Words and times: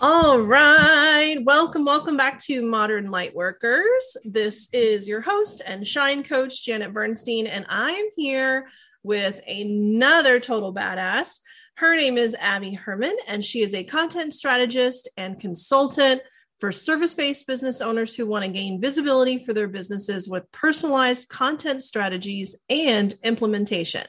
All 0.00 0.38
right. 0.38 1.38
Welcome, 1.42 1.84
welcome 1.84 2.16
back 2.16 2.38
to 2.44 2.62
Modern 2.62 3.08
Lightworkers. 3.08 4.16
This 4.24 4.68
is 4.72 5.08
your 5.08 5.20
host 5.20 5.60
and 5.66 5.84
shine 5.84 6.22
coach, 6.22 6.64
Janet 6.64 6.94
Bernstein, 6.94 7.48
and 7.48 7.66
I'm 7.68 8.04
here 8.14 8.68
with 9.02 9.40
another 9.48 10.38
total 10.38 10.72
badass. 10.72 11.40
Her 11.78 11.96
name 11.96 12.16
is 12.16 12.36
Abby 12.38 12.74
Herman, 12.74 13.16
and 13.26 13.44
she 13.44 13.60
is 13.60 13.74
a 13.74 13.82
content 13.82 14.32
strategist 14.32 15.08
and 15.16 15.40
consultant 15.40 16.22
for 16.58 16.70
service 16.70 17.14
based 17.14 17.48
business 17.48 17.80
owners 17.80 18.14
who 18.14 18.24
want 18.24 18.44
to 18.44 18.52
gain 18.52 18.80
visibility 18.80 19.38
for 19.38 19.52
their 19.52 19.68
businesses 19.68 20.28
with 20.28 20.50
personalized 20.52 21.28
content 21.28 21.82
strategies 21.82 22.62
and 22.70 23.16
implementation. 23.24 24.06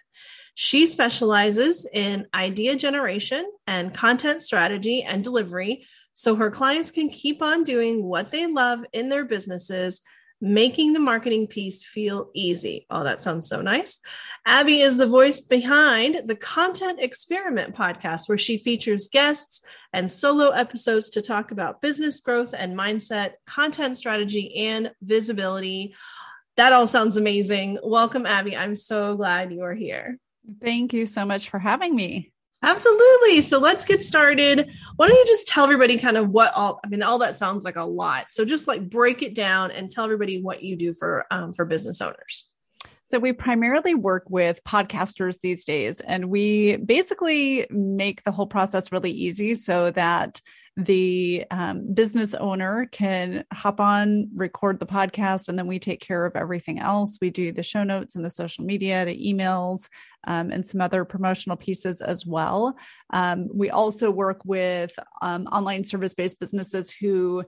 She 0.61 0.87
specializes 0.87 1.87
in 1.93 2.27
idea 2.33 2.75
generation 2.75 3.49
and 3.65 3.93
content 3.93 4.41
strategy 4.41 5.03
and 5.03 5.23
delivery 5.23 5.87
so 6.13 6.35
her 6.35 6.51
clients 6.51 6.91
can 6.91 7.07
keep 7.07 7.41
on 7.41 7.63
doing 7.63 8.03
what 8.03 8.29
they 8.29 8.45
love 8.45 8.81
in 8.91 9.07
their 9.07 9.23
businesses, 9.23 10.01
making 10.41 10.91
the 10.91 10.99
marketing 10.99 11.47
piece 11.47 11.85
feel 11.85 12.29
easy. 12.35 12.85
Oh, 12.89 13.05
that 13.05 13.21
sounds 13.21 13.47
so 13.47 13.61
nice. 13.61 14.01
Abby 14.45 14.81
is 14.81 14.97
the 14.97 15.07
voice 15.07 15.39
behind 15.39 16.23
the 16.25 16.35
Content 16.35 16.99
Experiment 17.01 17.73
podcast, 17.73 18.27
where 18.27 18.37
she 18.37 18.57
features 18.57 19.07
guests 19.07 19.65
and 19.93 20.11
solo 20.11 20.49
episodes 20.49 21.09
to 21.11 21.21
talk 21.21 21.51
about 21.51 21.81
business 21.81 22.19
growth 22.19 22.53
and 22.53 22.77
mindset, 22.77 23.35
content 23.45 23.95
strategy, 23.95 24.53
and 24.57 24.91
visibility. 25.01 25.95
That 26.57 26.73
all 26.73 26.85
sounds 26.85 27.15
amazing. 27.15 27.79
Welcome, 27.81 28.25
Abby. 28.25 28.57
I'm 28.57 28.75
so 28.75 29.15
glad 29.15 29.53
you 29.53 29.61
are 29.61 29.73
here. 29.73 30.19
Thank 30.61 30.93
you 30.93 31.05
so 31.05 31.25
much 31.25 31.49
for 31.49 31.59
having 31.59 31.95
me. 31.95 32.31
Absolutely. 32.61 33.41
So 33.41 33.57
let's 33.57 33.85
get 33.85 34.03
started. 34.03 34.73
Why 34.97 35.07
don't 35.07 35.17
you 35.17 35.25
just 35.25 35.47
tell 35.47 35.63
everybody 35.63 35.97
kind 35.97 36.17
of 36.17 36.29
what 36.29 36.53
all, 36.53 36.79
I 36.83 36.89
mean, 36.89 37.01
all 37.01 37.19
that 37.19 37.35
sounds 37.35 37.63
like 37.63 37.77
a 37.77 37.83
lot. 37.83 38.29
So 38.29 38.43
just 38.43 38.67
like 38.67 38.89
break 38.89 39.21
it 39.21 39.33
down 39.33 39.71
and 39.71 39.89
tell 39.89 40.03
everybody 40.03 40.41
what 40.41 40.61
you 40.61 40.75
do 40.75 40.93
for, 40.93 41.25
um, 41.31 41.53
for 41.53 41.63
business 41.63 42.01
owners. 42.01 42.49
So 43.07 43.17
we 43.17 43.33
primarily 43.33 43.95
work 43.95 44.29
with 44.29 44.63
podcasters 44.65 45.39
these 45.39 45.65
days, 45.65 45.99
and 45.99 46.29
we 46.29 46.77
basically 46.77 47.65
make 47.71 48.23
the 48.23 48.31
whole 48.31 48.45
process 48.45 48.91
really 48.91 49.09
easy 49.09 49.55
so 49.55 49.89
that 49.91 50.41
the 50.85 51.45
um, 51.51 51.93
business 51.93 52.33
owner 52.33 52.87
can 52.91 53.43
hop 53.51 53.79
on, 53.79 54.29
record 54.33 54.79
the 54.79 54.85
podcast, 54.85 55.49
and 55.49 55.59
then 55.59 55.67
we 55.67 55.77
take 55.77 55.99
care 55.99 56.25
of 56.25 56.35
everything 56.35 56.79
else. 56.79 57.17
We 57.21 57.29
do 57.29 57.51
the 57.51 57.63
show 57.63 57.83
notes 57.83 58.15
and 58.15 58.23
the 58.23 58.29
social 58.29 58.63
media, 58.63 59.03
the 59.03 59.33
emails, 59.33 59.89
um, 60.25 60.51
and 60.51 60.65
some 60.65 60.81
other 60.81 61.03
promotional 61.05 61.57
pieces 61.57 62.01
as 62.01 62.25
well. 62.25 62.75
Um, 63.09 63.47
we 63.53 63.69
also 63.69 64.09
work 64.09 64.41
with 64.45 64.91
um, 65.21 65.47
online 65.47 65.83
service 65.83 66.13
based 66.13 66.39
businesses 66.39 66.91
who 66.91 67.43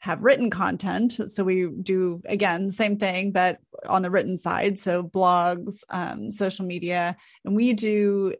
have 0.00 0.22
written 0.22 0.48
content. 0.48 1.18
So 1.26 1.42
we 1.42 1.68
do, 1.82 2.22
again, 2.26 2.70
same 2.70 2.98
thing, 2.98 3.32
but 3.32 3.58
on 3.88 4.02
the 4.02 4.10
written 4.10 4.36
side. 4.36 4.78
So 4.78 5.02
blogs, 5.02 5.82
um, 5.90 6.30
social 6.30 6.64
media, 6.66 7.16
and 7.44 7.56
we 7.56 7.72
do 7.72 8.34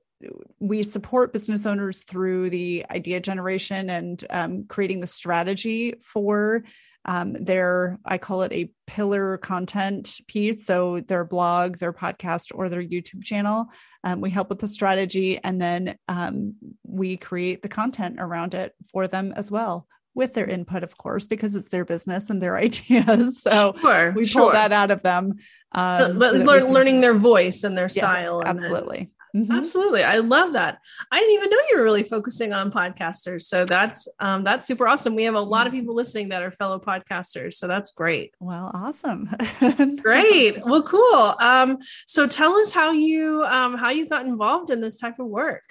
we 0.59 0.83
support 0.83 1.33
business 1.33 1.67
owners 1.67 2.01
through 2.01 2.51
the 2.51 2.85
idea 2.91 3.21
generation 3.21 3.91
and 3.91 4.25
um, 4.31 4.65
creating 4.67 5.01
the 5.01 5.07
strategy 5.07 5.95
for 6.01 6.65
um, 7.05 7.33
their 7.33 7.99
i 8.05 8.19
call 8.19 8.43
it 8.43 8.53
a 8.53 8.71
pillar 8.87 9.39
content 9.39 10.21
piece. 10.27 10.67
So 10.67 11.01
their 11.01 11.25
blog 11.25 11.79
their 11.79 11.93
podcast 11.93 12.51
or 12.55 12.69
their 12.69 12.83
youtube 12.83 13.23
channel 13.23 13.67
um, 14.05 14.21
we 14.21 14.31
help 14.31 14.49
with 14.49 14.59
the 14.59 14.69
strategy 14.69 15.39
and 15.43 15.61
then 15.61 15.97
um, 16.09 16.55
we 16.85 17.17
create 17.17 17.63
the 17.63 17.69
content 17.69 18.17
around 18.19 18.55
it 18.55 18.75
for 18.93 19.07
them 19.09 19.33
as 19.37 19.51
well 19.51 19.87
with 20.15 20.35
their 20.35 20.47
input 20.47 20.83
of 20.83 20.99
course 20.99 21.27
because 21.27 21.55
it's 21.55 21.69
their 21.69 21.85
business 21.85 22.29
and 22.29 22.43
their 22.43 22.57
ideas. 22.59 23.41
So 23.41 23.77
sure, 23.81 24.11
we 24.11 24.23
pull 24.23 24.27
sure. 24.27 24.53
that 24.53 24.73
out 24.73 24.91
of 24.91 25.03
them 25.03 25.35
um, 25.73 26.19
so 26.21 26.31
learn, 26.31 26.65
can... 26.65 26.73
learning 26.73 27.01
their 27.03 27.15
voice 27.15 27.63
and 27.63 27.77
their 27.77 27.85
yes, 27.85 27.95
style 27.95 28.43
absolutely 28.45 29.11
Mm-hmm. 29.35 29.53
Absolutely. 29.53 30.03
I 30.03 30.19
love 30.19 30.55
that. 30.55 30.79
I 31.11 31.19
didn't 31.19 31.35
even 31.35 31.51
know 31.51 31.57
you 31.71 31.79
were 31.79 31.85
really 31.85 32.03
focusing 32.03 32.53
on 32.53 32.71
podcasters. 32.71 33.43
So 33.43 33.65
that's 33.65 34.09
um, 34.21 34.45
that's 34.45 34.67
super 34.67 34.89
awesome. 34.89 35.15
We 35.15 35.25
have 35.25 35.35
a 35.35 35.41
lot 35.41 35.67
of 35.67 35.73
people 35.73 35.95
listening 35.95 36.31
that 36.31 36.43
are 36.43 36.51
fellow 36.51 36.79
podcasters. 36.79 37.55
So 37.55 37.67
that's 37.67 37.93
great. 37.93 38.35
Well, 38.41 38.71
awesome. 38.75 39.31
great. 40.03 40.65
Well, 40.65 40.83
cool. 40.83 41.35
Um, 41.41 41.79
so 42.07 42.27
tell 42.27 42.53
us 42.55 42.73
how 42.73 42.93
you 42.93 43.45
um, 43.45 43.77
how 43.77 43.91
you 43.91 44.07
got 44.07 44.27
involved 44.27 44.71
in 44.71 44.81
this 44.81 44.99
type 44.99 45.19
of 45.19 45.27
work 45.27 45.68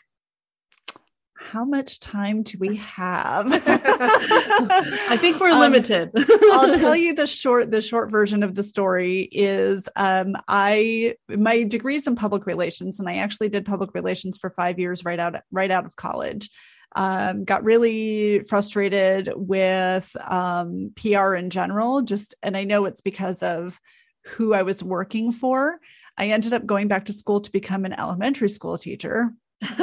how 1.52 1.64
much 1.64 2.00
time 2.02 2.44
do 2.44 2.58
we 2.60 2.76
have? 2.76 3.46
I 3.68 5.18
think 5.18 5.40
we're 5.40 5.52
um, 5.52 5.60
limited. 5.60 6.12
I'll 6.52 6.78
tell 6.78 6.96
you 7.04 7.14
the 7.14 7.26
short 7.26 7.72
the 7.72 7.82
short 7.82 8.12
version 8.12 8.44
of 8.44 8.54
the 8.54 8.64
story 8.64 9.30
is 9.32 9.88
um, 9.96 10.36
I 10.48 11.16
my 11.30 11.64
degrees 11.64 12.06
in 12.06 12.16
public 12.16 12.46
relations 12.46 13.00
and 13.00 13.08
I 13.08 13.18
actually 13.18 13.48
did 13.48 13.66
public 13.66 13.94
relations 13.94 14.38
for 14.38 14.50
5 14.50 14.78
years 14.78 15.06
right 15.06 15.20
out 15.20 15.36
right 15.52 15.72
out 15.72 15.86
of 15.86 15.96
college. 15.96 16.50
Um, 16.96 17.46
got 17.46 17.64
really 17.64 18.40
frustrated 18.44 19.32
with 19.36 20.10
um, 20.30 20.92
PR 20.96 21.36
in 21.36 21.50
general 21.50 22.02
just 22.02 22.36
and 22.44 22.58
I 22.58 22.66
know 22.66 22.86
it's 22.86 23.02
because 23.02 23.42
of 23.42 23.80
who 24.26 24.54
I 24.54 24.64
was 24.64 24.84
working 24.84 25.32
for. 25.32 25.80
I 26.18 26.30
ended 26.30 26.52
up 26.52 26.66
going 26.66 26.90
back 26.90 27.06
to 27.06 27.14
school 27.14 27.40
to 27.40 27.52
become 27.52 27.86
an 27.86 27.98
elementary 27.98 28.50
school 28.50 28.78
teacher 28.78 29.32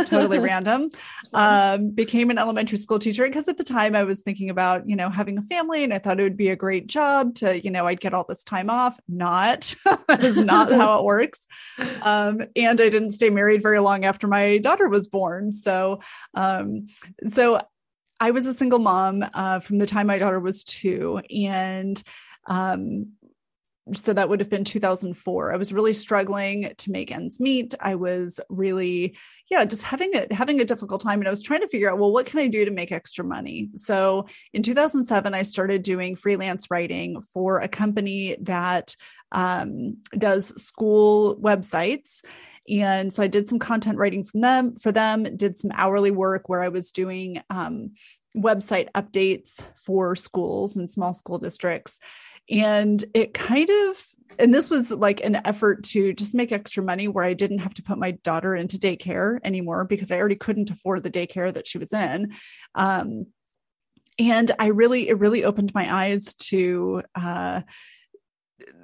totally 0.06 0.38
random. 0.40 0.90
Um, 1.32 1.90
became 1.90 2.30
an 2.30 2.38
elementary 2.38 2.78
school 2.78 2.98
teacher 2.98 3.24
because 3.24 3.48
at 3.48 3.56
the 3.56 3.64
time 3.64 3.96
i 3.96 4.04
was 4.04 4.22
thinking 4.22 4.50
about 4.50 4.88
you 4.88 4.94
know 4.94 5.10
having 5.10 5.36
a 5.36 5.42
family 5.42 5.82
and 5.82 5.92
i 5.92 5.98
thought 5.98 6.20
it 6.20 6.22
would 6.22 6.36
be 6.36 6.50
a 6.50 6.56
great 6.56 6.86
job 6.86 7.34
to 7.36 7.60
you 7.60 7.70
know 7.70 7.86
i'd 7.86 8.00
get 8.00 8.14
all 8.14 8.24
this 8.28 8.44
time 8.44 8.70
off. 8.70 8.98
Not. 9.08 9.74
That 10.06 10.22
is 10.22 10.38
not 10.38 10.70
how 10.70 10.98
it 10.98 11.04
works. 11.04 11.46
Um, 12.02 12.42
and 12.54 12.80
i 12.80 12.88
didn't 12.88 13.12
stay 13.12 13.30
married 13.30 13.62
very 13.62 13.78
long 13.78 14.04
after 14.04 14.26
my 14.26 14.58
daughter 14.58 14.88
was 14.88 15.08
born. 15.08 15.52
So 15.52 16.00
um, 16.34 16.86
so 17.26 17.60
i 18.20 18.30
was 18.30 18.46
a 18.46 18.54
single 18.54 18.78
mom 18.78 19.24
uh, 19.34 19.60
from 19.60 19.78
the 19.78 19.86
time 19.86 20.06
my 20.06 20.18
daughter 20.18 20.40
was 20.40 20.62
two. 20.62 21.20
And 21.34 22.00
um, 22.46 23.12
so 23.92 24.12
that 24.12 24.28
would 24.28 24.40
have 24.40 24.50
been 24.50 24.64
2004 24.64 25.52
i 25.52 25.56
was 25.56 25.72
really 25.72 25.92
struggling 25.92 26.72
to 26.78 26.90
make 26.90 27.10
ends 27.10 27.40
meet. 27.40 27.74
I 27.80 27.96
was 27.96 28.40
really 28.48 29.16
yeah, 29.50 29.64
just 29.64 29.82
having 29.82 30.14
a 30.14 30.32
having 30.34 30.60
a 30.60 30.64
difficult 30.64 31.02
time. 31.02 31.20
And 31.20 31.28
I 31.28 31.30
was 31.30 31.42
trying 31.42 31.60
to 31.60 31.68
figure 31.68 31.90
out, 31.90 31.98
well, 31.98 32.12
what 32.12 32.26
can 32.26 32.40
I 32.40 32.46
do 32.46 32.64
to 32.64 32.70
make 32.70 32.92
extra 32.92 33.24
money? 33.24 33.68
So 33.76 34.26
in 34.52 34.62
2007, 34.62 35.34
I 35.34 35.42
started 35.42 35.82
doing 35.82 36.16
freelance 36.16 36.70
writing 36.70 37.20
for 37.20 37.60
a 37.60 37.68
company 37.68 38.36
that 38.40 38.96
um, 39.32 39.98
does 40.16 40.48
school 40.62 41.36
websites. 41.36 42.22
And 42.68 43.12
so 43.12 43.22
I 43.22 43.26
did 43.26 43.46
some 43.46 43.58
content 43.58 43.98
writing 43.98 44.24
from 44.24 44.40
them 44.40 44.76
for 44.76 44.90
them, 44.90 45.24
did 45.24 45.56
some 45.56 45.70
hourly 45.74 46.10
work 46.10 46.48
where 46.48 46.62
I 46.62 46.68
was 46.68 46.90
doing 46.90 47.42
um, 47.50 47.92
website 48.36 48.90
updates 48.92 49.62
for 49.76 50.16
schools 50.16 50.76
and 50.76 50.90
small 50.90 51.12
school 51.12 51.38
districts. 51.38 51.98
And 52.48 53.04
it 53.14 53.34
kind 53.34 53.68
of 53.68 54.02
and 54.38 54.52
this 54.52 54.70
was 54.70 54.90
like 54.90 55.24
an 55.24 55.40
effort 55.44 55.84
to 55.84 56.12
just 56.12 56.34
make 56.34 56.52
extra 56.52 56.82
money 56.82 57.08
where 57.08 57.24
I 57.24 57.34
didn't 57.34 57.58
have 57.58 57.74
to 57.74 57.82
put 57.82 57.98
my 57.98 58.12
daughter 58.12 58.54
into 58.56 58.78
daycare 58.78 59.38
anymore 59.44 59.84
because 59.84 60.10
I 60.10 60.18
already 60.18 60.36
couldn't 60.36 60.70
afford 60.70 61.02
the 61.02 61.10
daycare 61.10 61.52
that 61.52 61.68
she 61.68 61.78
was 61.78 61.92
in. 61.92 62.32
Um, 62.74 63.26
and 64.18 64.50
I 64.58 64.68
really, 64.68 65.08
it 65.08 65.18
really 65.18 65.44
opened 65.44 65.72
my 65.74 66.04
eyes 66.04 66.34
to 66.34 67.02
uh, 67.14 67.62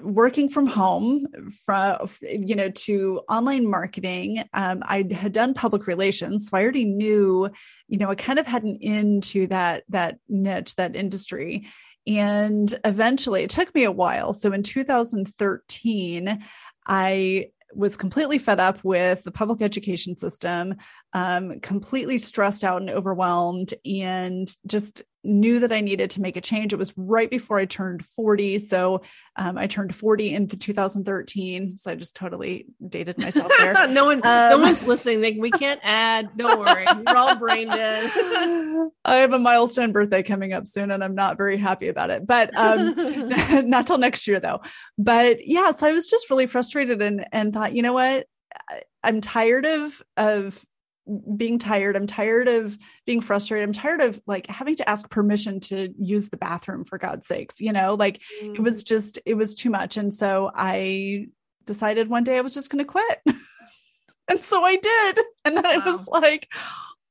working 0.03 0.49
from 0.49 0.67
home, 0.67 1.27
from 1.65 2.09
you 2.23 2.57
know, 2.57 2.71
to 2.71 3.21
online 3.29 3.69
marketing. 3.69 4.43
Um, 4.53 4.83
I 4.85 5.07
had 5.11 5.33
done 5.33 5.55
public 5.55 5.87
relations, 5.87 6.49
so 6.49 6.57
I 6.57 6.63
already 6.63 6.85
knew, 6.85 7.49
you 7.89 7.99
know, 7.99 8.11
I 8.11 8.15
kind 8.15 8.39
of 8.39 8.47
had 8.47 8.65
an 8.65 8.79
into 8.81 9.47
that 9.49 9.85
that 9.91 10.19
niche, 10.29 10.75
that 10.77 10.97
industry 10.97 11.67
and 12.07 12.75
eventually, 12.85 13.43
it 13.43 13.51
took 13.51 13.75
me 13.75 13.85
a 13.85 13.93
while. 13.93 14.33
So 14.33 14.53
in 14.53 14.63
2013, 14.63 16.45
I 16.87 17.51
was 17.75 17.97
completely 17.97 18.39
fed 18.39 18.61
up 18.61 18.83
with 18.83 19.23
the 19.23 19.31
public 19.31 19.63
education 19.63 20.17
system, 20.17 20.75
um, 21.13 21.61
completely 21.61 22.19
stressed 22.19 22.65
out 22.65 22.81
and 22.81 22.91
overwhelmed, 22.91 23.75
and 23.85 24.49
just 24.67 25.03
knew 25.23 25.61
that 25.61 25.73
I 25.73 25.81
needed 25.81 26.11
to 26.11 26.21
make 26.21 26.37
a 26.37 26.41
change. 26.41 26.73
It 26.73 26.79
was 26.79 26.95
right 26.97 27.31
before 27.31 27.59
I 27.59 27.67
turned 27.67 28.05
40. 28.05 28.59
So 28.59 29.03
um, 29.37 29.59
I 29.59 29.67
turned 29.67 29.95
40 29.95 30.33
in 30.33 30.49
2013. 30.49 31.77
So 31.77 31.91
I 31.91 31.95
just 31.95 32.17
totally 32.17 32.67
dated 32.87 33.19
myself 33.19 33.53
there. 33.59 33.87
no 33.89 34.07
one, 34.07 34.19
um, 34.25 34.51
no 34.51 34.59
one's 34.59 34.87
listening. 34.87 35.21
They, 35.21 35.33
we 35.33 35.51
can't 35.51 35.81
add. 35.83 36.31
Don't 36.37 36.59
worry. 36.59 36.87
We're 37.07 37.17
all 37.17 37.37
brain 37.37 37.69
dead. 37.69 38.11
I 39.05 39.17
have 39.17 39.33
a 39.33 39.39
milestone 39.39 39.93
birthday 39.93 40.23
coming 40.23 40.53
up 40.53 40.67
soon 40.67 40.91
and 40.91 41.05
I'm 41.05 41.15
not 41.15 41.37
very 41.37 41.59
happy 41.59 41.89
about 41.89 42.11
it, 42.11 42.27
but 42.27 42.57
um, 42.57 42.95
not 43.69 43.87
till 43.87 43.99
next 43.99 44.27
year 44.27 44.41
though. 44.41 44.61
But 44.97 45.47
yeah, 45.47 45.71
so 45.73 45.87
I 45.87 45.93
was 45.93 46.09
just 46.09 46.31
really 46.31 46.47
frustrated 46.47 47.03
and, 47.03 47.27
and 47.31 47.53
thought, 47.53 47.75
you 47.75 47.83
know 47.83 47.93
what? 47.93 48.27
I'm 49.03 49.21
tired 49.21 49.67
of, 49.67 50.03
of 50.17 50.65
being 51.37 51.59
tired. 51.59 51.97
I'm 51.97 52.07
tired 52.07 52.49
of 52.49 52.79
being 53.07 53.21
frustrated. 53.21 53.69
I'm 53.69 53.73
tired 53.73 54.01
of 54.01 54.21
like 54.27 54.47
having 54.49 54.77
to 54.77 54.89
ask 54.89 55.09
permission 55.11 55.61
to 55.61 55.93
use 55.99 56.29
the 56.29 56.37
bathroom 56.37 56.85
for 56.85 56.99
God's 56.99 57.27
sakes, 57.27 57.61
you 57.61 57.73
know, 57.73 57.95
like 57.95 58.21
mm. 58.43 58.55
it 58.55 58.61
was 58.61 58.85
just, 58.85 59.19
it 59.25 59.35
was 59.35 59.55
too 59.55 59.71
much. 59.71 59.97
And 59.97 60.13
so 60.13 60.51
I 60.55 61.27
decided 61.65 62.09
one 62.09 62.25
day 62.25 62.39
I 62.39 62.43
was 62.43 62.55
just 62.55 62.71
going 62.71 62.85
to 62.85 62.91
quit. 62.91 63.21
and 64.29 64.41
so 64.41 64.63
I 64.63 64.77
did. 64.77 65.21
And 65.45 65.57
then 65.57 65.65
wow. 65.65 65.73
I 65.73 65.79
was 65.79 66.07
like, 66.09 66.53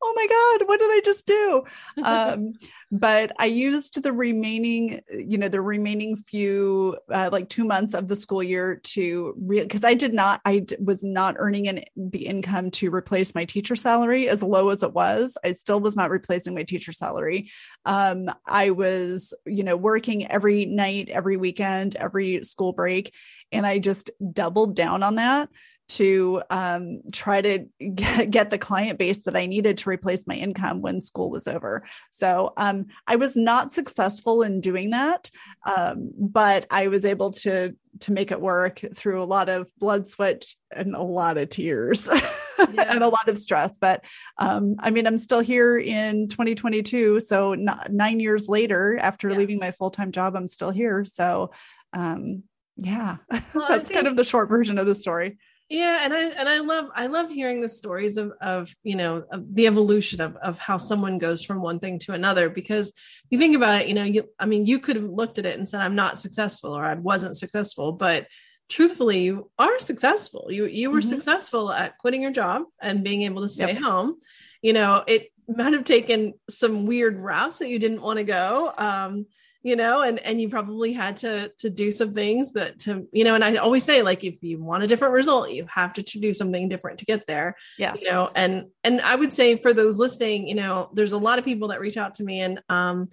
oh 0.01 0.13
my 0.15 0.27
god 0.27 0.67
what 0.67 0.79
did 0.79 0.89
i 0.91 1.01
just 1.03 1.25
do? 1.25 1.63
Um, 2.03 2.53
but 2.91 3.31
i 3.37 3.45
used 3.45 4.01
the 4.01 4.11
remaining 4.11 5.01
you 5.11 5.37
know 5.37 5.47
the 5.47 5.61
remaining 5.61 6.15
few 6.15 6.97
uh, 7.11 7.29
like 7.31 7.49
two 7.49 7.65
months 7.65 7.93
of 7.93 8.07
the 8.07 8.15
school 8.15 8.41
year 8.41 8.79
to 8.83 9.35
because 9.47 9.83
i 9.83 9.93
did 9.93 10.13
not 10.13 10.41
I 10.45 10.59
d- 10.59 10.77
was 10.79 11.03
not 11.03 11.35
earning 11.37 11.67
an, 11.67 11.83
the 11.95 12.25
income 12.25 12.71
to 12.71 12.93
replace 12.93 13.35
my 13.35 13.45
teacher 13.45 13.75
salary 13.75 14.27
as 14.29 14.41
low 14.41 14.69
as 14.69 14.81
it 14.81 14.93
was 14.93 15.37
i 15.43 15.51
still 15.51 15.79
was 15.79 15.95
not 15.95 16.09
replacing 16.09 16.55
my 16.55 16.63
teacher 16.63 16.93
salary. 16.93 17.51
Um, 17.85 18.29
i 18.45 18.71
was 18.71 19.33
you 19.45 19.63
know 19.63 19.77
working 19.77 20.29
every 20.31 20.65
night 20.65 21.09
every 21.09 21.37
weekend 21.37 21.95
every 21.95 22.43
school 22.43 22.73
break 22.73 23.13
and 23.51 23.67
i 23.67 23.77
just 23.79 24.09
doubled 24.33 24.75
down 24.75 25.03
on 25.03 25.15
that 25.15 25.49
to 25.89 26.41
um, 26.50 27.01
try 27.12 27.41
to 27.41 27.65
get, 27.95 28.31
get, 28.31 28.50
the 28.50 28.57
client 28.57 29.00
base 29.00 29.24
that 29.24 29.36
I 29.36 29.47
needed 29.47 29.77
to 29.80 29.89
replace 29.89 30.27
my 30.27 30.36
income 30.36 30.81
when 30.81 31.01
school 31.01 31.30
was 31.30 31.47
over. 31.47 31.83
So 32.12 32.53
um, 32.57 32.86
I 33.07 33.15
was 33.15 33.36
not 33.36 33.71
successful 33.71 34.44
in 34.44 34.62
doing 34.62 34.91
that, 34.91 35.30
um, 35.65 36.12
but 36.18 36.68
I 36.69 36.88
was 36.88 37.06
able 37.06 37.31
to 37.31 37.75
to 38.01 38.13
make 38.13 38.31
it 38.31 38.39
work 38.39 38.81
through 38.95 39.21
a 39.21 39.25
lot 39.25 39.50
of 39.50 39.68
blood, 39.80 40.07
sweat, 40.07 40.45
and 40.71 40.95
a 40.95 41.01
lot 41.01 41.38
of 41.38 41.50
tears 41.50 42.07
yeah. 42.74 42.85
and 42.88 43.03
a 43.03 43.09
lot 43.09 43.27
of 43.27 43.39
stress. 43.39 43.77
But 43.80 44.03
um, 44.38 44.75
I 44.80 44.92
mean, 44.92 45.07
I'm 45.07 45.18
still 45.18 45.39
here 45.39 45.77
in 45.77 46.27
2022, 46.27 47.19
so 47.19 47.56
nine 47.56 48.19
years 48.19 48.47
later, 48.47 48.97
after 49.01 49.30
yeah. 49.30 49.38
leaving 49.38 49.57
my 49.57 49.71
full 49.71 49.89
time 49.89 50.12
job, 50.12 50.35
I'm 50.35 50.47
still 50.47 50.71
here. 50.71 51.03
So 51.03 51.51
um, 51.94 52.44
yeah, 52.77 53.18
well, 53.30 53.65
that's 53.68 53.88
think- 53.88 53.94
kind 53.94 54.07
of 54.07 54.15
the 54.15 54.24
short 54.24 54.50
version 54.50 54.77
of 54.77 54.85
the 54.85 54.95
story 54.95 55.38
yeah 55.69 56.04
and 56.04 56.13
i 56.13 56.30
and 56.31 56.50
i 56.50 56.60
love 56.60 56.89
i 56.95 57.06
love 57.06 57.30
hearing 57.30 57.62
the 57.62 57.69
stories 57.69 58.18
of 58.18 58.33
of 58.42 58.75
you 58.83 58.95
know 58.95 59.24
of 59.31 59.56
the 59.56 59.68
evolution 59.68 60.19
of 60.19 60.36
of 60.38 60.57
how 60.57 60.77
someone 60.77 61.18
goes 61.18 61.44
from 61.44 61.62
one 61.62 61.77
thing 61.77 62.00
to 62.00 62.13
another 62.13 62.50
because 62.50 62.92
you 63.30 63.38
think 63.38 63.56
about 63.56 63.81
it 63.81 63.88
you 63.88 63.94
know 63.94 64.04
you 64.04 64.27
i 64.39 64.45
mean 64.45 64.66
you 64.66 64.80
could 64.80 64.95
have 64.95 65.06
looked 65.06 65.38
at 65.38 65.45
it 65.45 65.57
and 65.57 65.69
said 65.69 65.81
i'm 65.81 65.95
not 65.95 66.19
successful 66.19 66.75
or 66.75 66.83
i 66.83 66.95
wasn't 66.95 67.38
successful 67.38 67.92
but 67.92 68.27
truthfully 68.68 69.21
you 69.21 69.50
are 69.60 69.80
successful 69.80 70.48
you 70.50 70.66
you 70.66 70.89
were 70.89 71.00
mm-hmm. 71.00 71.10
successful 71.10 71.71
at 71.71 71.98
quitting 72.00 72.21
your 72.21 72.31
job 72.31 72.63
and 72.81 73.04
being 73.04 73.21
able 73.21 73.44
to 73.44 73.50
stay 73.50 73.74
yep. 73.74 73.81
home 73.81 74.16
you 74.62 74.74
know 74.74 75.04
it 75.07 75.31
might 75.48 75.74
have 75.74 75.83
taken 75.83 76.33
some 76.50 76.86
weird 76.86 77.18
routes 77.18 77.60
that 77.60 77.69
you 77.69 77.80
didn't 77.80 78.01
want 78.01 78.18
to 78.18 78.24
go 78.24 78.74
um 78.77 79.25
you 79.61 79.75
know 79.75 80.01
and 80.01 80.19
and 80.19 80.39
you 80.39 80.50
probably 80.50 80.94
had 80.94 81.17
to 81.17 81.51
to 81.57 81.69
do 81.69 81.91
some 81.91 82.13
things 82.13 82.53
that 82.53 82.79
to 82.79 83.07
you 83.11 83.23
know 83.23 83.35
and 83.35 83.44
i 83.44 83.56
always 83.56 83.83
say 83.83 84.01
like 84.01 84.23
if 84.23 84.41
you 84.41 84.61
want 84.61 84.83
a 84.83 84.88
different 84.88 85.13
result 85.13 85.50
you 85.50 85.65
have 85.73 85.94
to, 85.94 86.03
to 86.03 86.19
do 86.19 86.33
something 86.33 86.69
different 86.69 87.00
to 87.00 87.06
get 87.06 87.25
there 87.27 87.56
yeah 87.77 87.94
you 87.95 88.09
know 88.09 88.29
and 88.35 88.65
and 88.83 89.01
i 89.01 89.15
would 89.15 89.33
say 89.33 89.56
for 89.56 89.73
those 89.73 90.00
listening 90.00 90.47
you 90.47 90.56
know 90.56 90.89
there's 90.94 91.11
a 91.11 91.17
lot 91.17 91.39
of 91.39 91.45
people 91.45 91.69
that 91.69 91.79
reach 91.79 91.97
out 91.97 92.13
to 92.13 92.23
me 92.23 92.41
and 92.41 92.61
um 92.69 93.07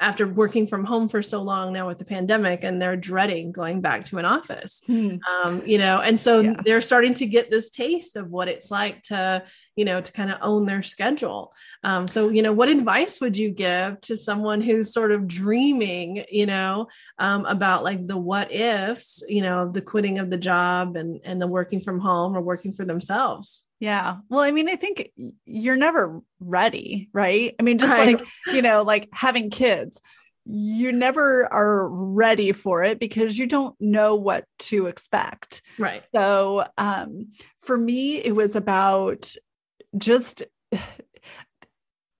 after 0.00 0.26
working 0.26 0.66
from 0.66 0.84
home 0.84 1.08
for 1.08 1.22
so 1.22 1.42
long 1.42 1.74
now 1.74 1.86
with 1.86 1.98
the 1.98 2.06
pandemic 2.06 2.64
and 2.64 2.80
they're 2.80 2.96
dreading 2.96 3.52
going 3.52 3.82
back 3.82 4.06
to 4.06 4.16
an 4.16 4.24
office 4.24 4.82
hmm. 4.86 5.16
um, 5.30 5.62
you 5.66 5.76
know 5.76 6.00
and 6.00 6.18
so 6.18 6.40
yeah. 6.40 6.54
they're 6.64 6.80
starting 6.80 7.12
to 7.12 7.26
get 7.26 7.50
this 7.50 7.68
taste 7.68 8.16
of 8.16 8.30
what 8.30 8.48
it's 8.48 8.70
like 8.70 9.02
to 9.02 9.42
you 9.76 9.84
know 9.84 10.00
to 10.00 10.12
kind 10.12 10.30
of 10.30 10.38
own 10.42 10.66
their 10.66 10.82
schedule 10.82 11.52
um, 11.84 12.06
so 12.06 12.28
you 12.28 12.42
know 12.42 12.52
what 12.52 12.68
advice 12.68 13.20
would 13.20 13.36
you 13.36 13.50
give 13.50 14.00
to 14.00 14.16
someone 14.16 14.60
who's 14.60 14.92
sort 14.92 15.12
of 15.12 15.26
dreaming 15.26 16.24
you 16.30 16.46
know 16.46 16.86
um, 17.18 17.44
about 17.46 17.84
like 17.84 18.06
the 18.06 18.16
what 18.16 18.52
ifs 18.52 19.22
you 19.28 19.42
know 19.42 19.70
the 19.70 19.82
quitting 19.82 20.18
of 20.18 20.30
the 20.30 20.36
job 20.36 20.96
and 20.96 21.20
and 21.24 21.40
the 21.40 21.46
working 21.46 21.80
from 21.80 22.00
home 22.00 22.36
or 22.36 22.40
working 22.40 22.72
for 22.72 22.84
themselves 22.84 23.64
yeah. 23.80 24.16
Well, 24.28 24.40
I 24.40 24.50
mean, 24.50 24.68
I 24.68 24.76
think 24.76 25.10
you're 25.46 25.76
never 25.76 26.20
ready, 26.38 27.08
right? 27.14 27.54
I 27.58 27.62
mean, 27.62 27.78
just 27.78 27.90
right. 27.90 28.18
like, 28.18 28.28
you 28.52 28.60
know, 28.60 28.82
like 28.82 29.08
having 29.10 29.48
kids, 29.48 30.02
you 30.44 30.92
never 30.92 31.50
are 31.50 31.88
ready 31.88 32.52
for 32.52 32.84
it 32.84 32.98
because 32.98 33.38
you 33.38 33.46
don't 33.46 33.74
know 33.80 34.16
what 34.16 34.44
to 34.58 34.86
expect. 34.86 35.62
Right. 35.78 36.04
So, 36.14 36.66
um, 36.76 37.32
for 37.58 37.76
me, 37.76 38.16
it 38.16 38.34
was 38.34 38.54
about 38.54 39.34
just 39.96 40.44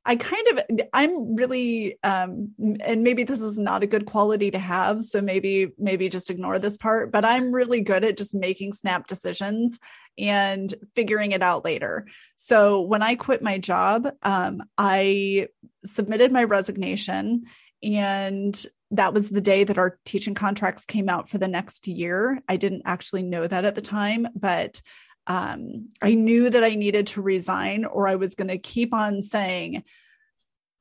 I 0.05 0.17
kind 0.17 0.47
of 0.49 0.89
I'm 0.93 1.37
really 1.37 1.99
um 2.03 2.53
and 2.59 3.03
maybe 3.03 3.23
this 3.23 3.41
is 3.41 3.59
not 3.59 3.83
a 3.83 3.87
good 3.87 4.07
quality 4.07 4.51
to 4.51 4.59
have 4.59 5.05
so 5.05 5.21
maybe 5.21 5.69
maybe 5.79 6.09
just 6.09 6.31
ignore 6.31 6.59
this 6.59 6.77
part 6.77 7.13
but 7.13 7.25
I'm 7.25 7.53
really 7.53 7.81
good 7.83 8.03
at 8.03 8.17
just 8.17 8.35
making 8.35 8.73
snap 8.73 9.07
decisions 9.07 9.79
and 10.19 10.73
figuring 10.95 11.33
it 11.33 11.43
out 11.43 11.65
later. 11.65 12.07
So 12.37 12.81
when 12.81 13.03
I 13.03 13.15
quit 13.15 13.43
my 13.43 13.59
job 13.59 14.09
um 14.23 14.63
I 14.79 15.49
submitted 15.85 16.33
my 16.33 16.45
resignation 16.45 17.45
and 17.83 18.67
that 18.91 19.15
was 19.15 19.31
the 19.31 19.41
day 19.41 19.65
that 19.65 19.79
our 19.79 19.99
teaching 20.05 20.35
contracts 20.35 20.85
came 20.87 21.09
out 21.09 21.29
for 21.29 21.39
the 21.39 21.47
next 21.47 21.87
year. 21.87 22.41
I 22.49 22.57
didn't 22.57 22.83
actually 22.85 23.23
know 23.23 23.47
that 23.47 23.65
at 23.65 23.75
the 23.75 23.83
time 23.83 24.27
but 24.35 24.81
um, 25.27 25.89
I 26.03 26.15
knew 26.15 26.51
that 26.51 26.65
I 26.65 26.75
needed 26.75 27.09
to 27.09 27.23
resign 27.23 27.85
or 27.85 28.09
I 28.09 28.17
was 28.17 28.35
going 28.35 28.49
to 28.49 28.59
keep 28.59 28.93
on 28.95 29.23
saying, 29.23 29.85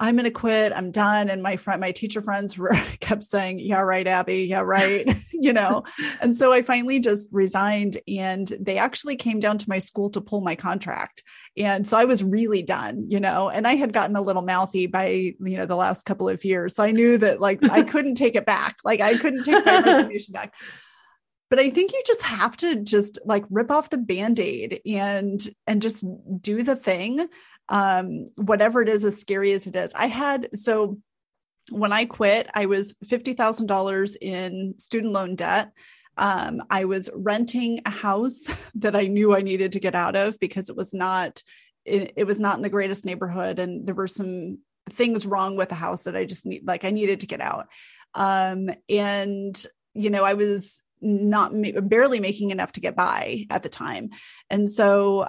I'm 0.01 0.15
going 0.15 0.25
to 0.25 0.31
quit. 0.31 0.71
I'm 0.74 0.91
done. 0.91 1.30
And 1.30 1.44
my 1.44 1.57
friend, 1.57 1.81
my 1.81 1.91
teacher 1.91 2.21
friends 2.21 2.57
were, 2.57 2.74
kept 3.01 3.24
saying, 3.24 3.59
yeah, 3.59 3.81
right, 3.81 4.07
Abby. 4.07 4.45
Yeah, 4.45 4.62
right. 4.62 5.07
you 5.33 5.51
know? 5.51 5.83
And 6.21 6.36
so 6.36 6.53
I 6.53 6.62
finally 6.62 7.00
just 7.00 7.27
resigned 7.31 7.97
and 8.07 8.47
they 8.59 8.77
actually 8.77 9.18
came 9.18 9.41
down 9.41 9.57
to 9.57 9.69
my 9.69 9.80
school 9.80 10.09
to 10.12 10.21
pull 10.21 10.41
my 10.41 10.55
contract. 10.55 11.24
And 11.58 11.86
so 11.86 11.98
I 11.98 12.05
was 12.05 12.24
really 12.24 12.62
done, 12.62 13.08
you 13.10 13.19
know, 13.19 13.50
and 13.50 13.67
I 13.67 13.75
had 13.75 13.91
gotten 13.91 14.15
a 14.15 14.22
little 14.22 14.43
mouthy 14.43 14.88
by, 14.88 15.08
you 15.08 15.58
know, 15.58 15.65
the 15.65 15.75
last 15.75 16.05
couple 16.05 16.29
of 16.29 16.46
years. 16.46 16.75
So 16.75 16.84
I 16.84 16.91
knew 16.91 17.17
that 17.17 17.41
like 17.41 17.60
I 17.69 17.84
couldn't 17.91 18.15
take 18.15 18.36
it 18.36 18.46
back. 18.46 18.77
Like 18.86 19.01
I 19.01 19.17
couldn't 19.17 19.43
take 19.43 19.65
my 19.65 19.81
resignation 19.81 20.31
back 20.31 20.53
but 21.50 21.60
i 21.60 21.70
think 21.70 21.91
you 21.91 22.01
just 22.06 22.22
have 22.22 22.56
to 22.58 22.75
just 22.75 23.20
like 23.25 23.44
rip 23.50 23.72
off 23.72 23.89
the 23.89 23.98
band-aid 23.98 24.82
and 24.86 25.50
and 25.68 25.82
just 25.82 26.03
do 26.41 26.63
the 26.63 26.75
thing 26.75 27.27
um 27.70 28.29
whatever 28.36 28.82
it 28.82 28.89
is 28.89 29.06
as 29.06 29.20
scary 29.20 29.53
as 29.53 29.68
it 29.68 29.75
is. 29.75 29.94
I 29.94 30.08
had 30.08 30.50
so 30.53 30.98
when 31.72 31.94
i 31.94 32.06
quit 32.06 32.50
i 32.53 32.65
was 32.65 32.94
$50000 33.06 34.18
in 34.22 34.74
student 34.77 35.13
loan 35.13 35.36
debt. 35.36 35.72
Um, 36.18 36.63
i 36.70 36.86
was 36.86 37.10
renting 37.13 37.82
a 37.86 37.91
house 37.91 38.48
that 38.75 38.96
i 38.96 39.03
knew 39.03 39.36
i 39.36 39.41
needed 39.41 39.74
to 39.74 39.79
get 39.79 39.96
out 39.96 40.15
of 40.15 40.39
because 40.39 40.70
it 40.70 40.75
was 40.75 40.94
not 40.94 41.44
it, 41.86 42.13
it 42.18 42.25
was 42.25 42.39
not 42.39 42.58
in 42.58 42.62
the 42.62 42.70
greatest 42.70 43.06
neighborhood 43.06 43.60
and 43.60 43.88
there 43.88 43.96
were 43.96 44.08
some 44.08 44.60
things 44.89 45.25
wrong 45.25 45.56
with 45.56 45.70
the 45.70 45.75
house 45.75 46.03
that 46.03 46.15
i 46.15 46.25
just 46.25 46.46
need 46.46 46.65
like 46.65 46.84
i 46.84 46.89
needed 46.89 47.22
to 47.22 47.27
get 47.27 47.41
out. 47.41 47.68
Um 48.15 48.72
and 48.89 49.65
you 49.94 50.10
know 50.10 50.24
i 50.24 50.34
was 50.34 50.82
not 51.01 51.53
barely 51.88 52.20
making 52.20 52.51
enough 52.51 52.72
to 52.74 52.82
get 52.82 52.96
by 52.96 53.46
at 53.50 53.63
the 53.63 53.70
time. 53.70 54.10
And 54.50 54.70
so 54.70 55.27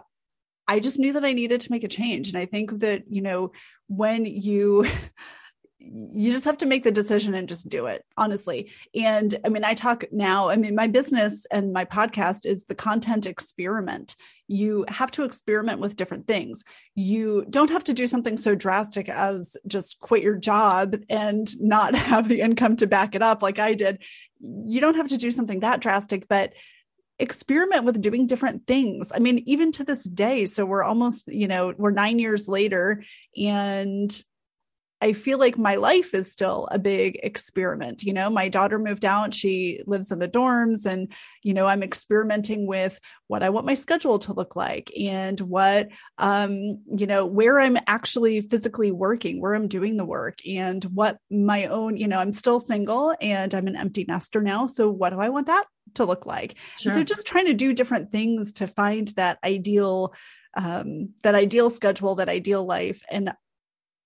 I 0.66 0.80
just 0.80 0.98
knew 0.98 1.12
that 1.14 1.24
I 1.24 1.32
needed 1.32 1.62
to 1.62 1.70
make 1.70 1.84
a 1.84 1.88
change. 1.88 2.28
And 2.28 2.38
I 2.38 2.46
think 2.46 2.80
that, 2.80 3.04
you 3.08 3.22
know, 3.22 3.52
when 3.88 4.24
you, 4.24 4.86
you 5.80 6.32
just 6.32 6.44
have 6.44 6.58
to 6.58 6.66
make 6.66 6.84
the 6.84 6.90
decision 6.90 7.34
and 7.34 7.48
just 7.48 7.68
do 7.68 7.86
it 7.86 8.04
honestly 8.18 8.70
and 8.94 9.38
i 9.46 9.48
mean 9.48 9.64
i 9.64 9.72
talk 9.72 10.04
now 10.12 10.50
i 10.50 10.56
mean 10.56 10.74
my 10.74 10.86
business 10.86 11.46
and 11.50 11.72
my 11.72 11.86
podcast 11.86 12.44
is 12.44 12.64
the 12.64 12.74
content 12.74 13.26
experiment 13.26 14.14
you 14.52 14.84
have 14.88 15.10
to 15.10 15.24
experiment 15.24 15.80
with 15.80 15.96
different 15.96 16.26
things 16.26 16.64
you 16.94 17.44
don't 17.48 17.70
have 17.70 17.84
to 17.84 17.92
do 17.92 18.06
something 18.06 18.36
so 18.36 18.54
drastic 18.54 19.08
as 19.08 19.56
just 19.66 19.98
quit 20.00 20.22
your 20.22 20.36
job 20.36 20.96
and 21.08 21.58
not 21.60 21.94
have 22.10 22.28
the 22.28 22.40
income 22.40 22.76
to 22.76 22.86
back 22.86 23.14
it 23.14 23.22
up 23.22 23.42
like 23.42 23.58
i 23.58 23.74
did 23.74 23.98
you 24.40 24.80
don't 24.80 24.96
have 24.96 25.08
to 25.08 25.16
do 25.16 25.30
something 25.30 25.60
that 25.60 25.80
drastic, 25.80 26.26
but 26.28 26.52
experiment 27.18 27.84
with 27.84 28.00
doing 28.00 28.26
different 28.26 28.66
things. 28.66 29.12
I 29.14 29.18
mean, 29.18 29.42
even 29.46 29.72
to 29.72 29.84
this 29.84 30.04
day, 30.04 30.46
so 30.46 30.64
we're 30.64 30.82
almost, 30.82 31.28
you 31.28 31.46
know, 31.46 31.74
we're 31.76 31.90
nine 31.90 32.18
years 32.18 32.48
later, 32.48 33.04
and 33.36 34.10
I 35.00 35.12
feel 35.14 35.38
like 35.38 35.56
my 35.56 35.76
life 35.76 36.12
is 36.12 36.30
still 36.30 36.68
a 36.70 36.78
big 36.78 37.18
experiment. 37.22 38.02
You 38.02 38.12
know, 38.12 38.28
my 38.28 38.48
daughter 38.48 38.78
moved 38.78 39.04
out, 39.04 39.32
she 39.32 39.82
lives 39.86 40.10
in 40.10 40.18
the 40.18 40.28
dorms, 40.28 40.84
and, 40.84 41.12
you 41.42 41.54
know, 41.54 41.66
I'm 41.66 41.82
experimenting 41.82 42.66
with 42.66 43.00
what 43.26 43.42
I 43.42 43.48
want 43.50 43.66
my 43.66 43.74
schedule 43.74 44.18
to 44.20 44.34
look 44.34 44.56
like 44.56 44.92
and 44.98 45.40
what, 45.40 45.88
um, 46.18 46.52
you 46.96 47.06
know, 47.06 47.24
where 47.24 47.58
I'm 47.58 47.78
actually 47.86 48.42
physically 48.42 48.90
working, 48.90 49.40
where 49.40 49.54
I'm 49.54 49.68
doing 49.68 49.96
the 49.96 50.04
work, 50.04 50.38
and 50.46 50.84
what 50.84 51.16
my 51.30 51.66
own, 51.66 51.96
you 51.96 52.06
know, 52.06 52.18
I'm 52.18 52.32
still 52.32 52.60
single 52.60 53.14
and 53.20 53.54
I'm 53.54 53.66
an 53.66 53.76
empty 53.76 54.04
nester 54.06 54.42
now. 54.42 54.66
So, 54.66 54.90
what 54.90 55.10
do 55.10 55.20
I 55.20 55.30
want 55.30 55.46
that 55.46 55.64
to 55.94 56.04
look 56.04 56.26
like? 56.26 56.56
Sure. 56.78 56.92
so, 56.92 57.02
just 57.02 57.26
trying 57.26 57.46
to 57.46 57.54
do 57.54 57.72
different 57.72 58.12
things 58.12 58.52
to 58.54 58.66
find 58.66 59.08
that 59.08 59.38
ideal 59.44 60.14
um, 60.54 61.10
that 61.22 61.34
ideal 61.34 61.70
schedule, 61.70 62.16
that 62.16 62.28
ideal 62.28 62.64
life. 62.64 63.02
And 63.10 63.32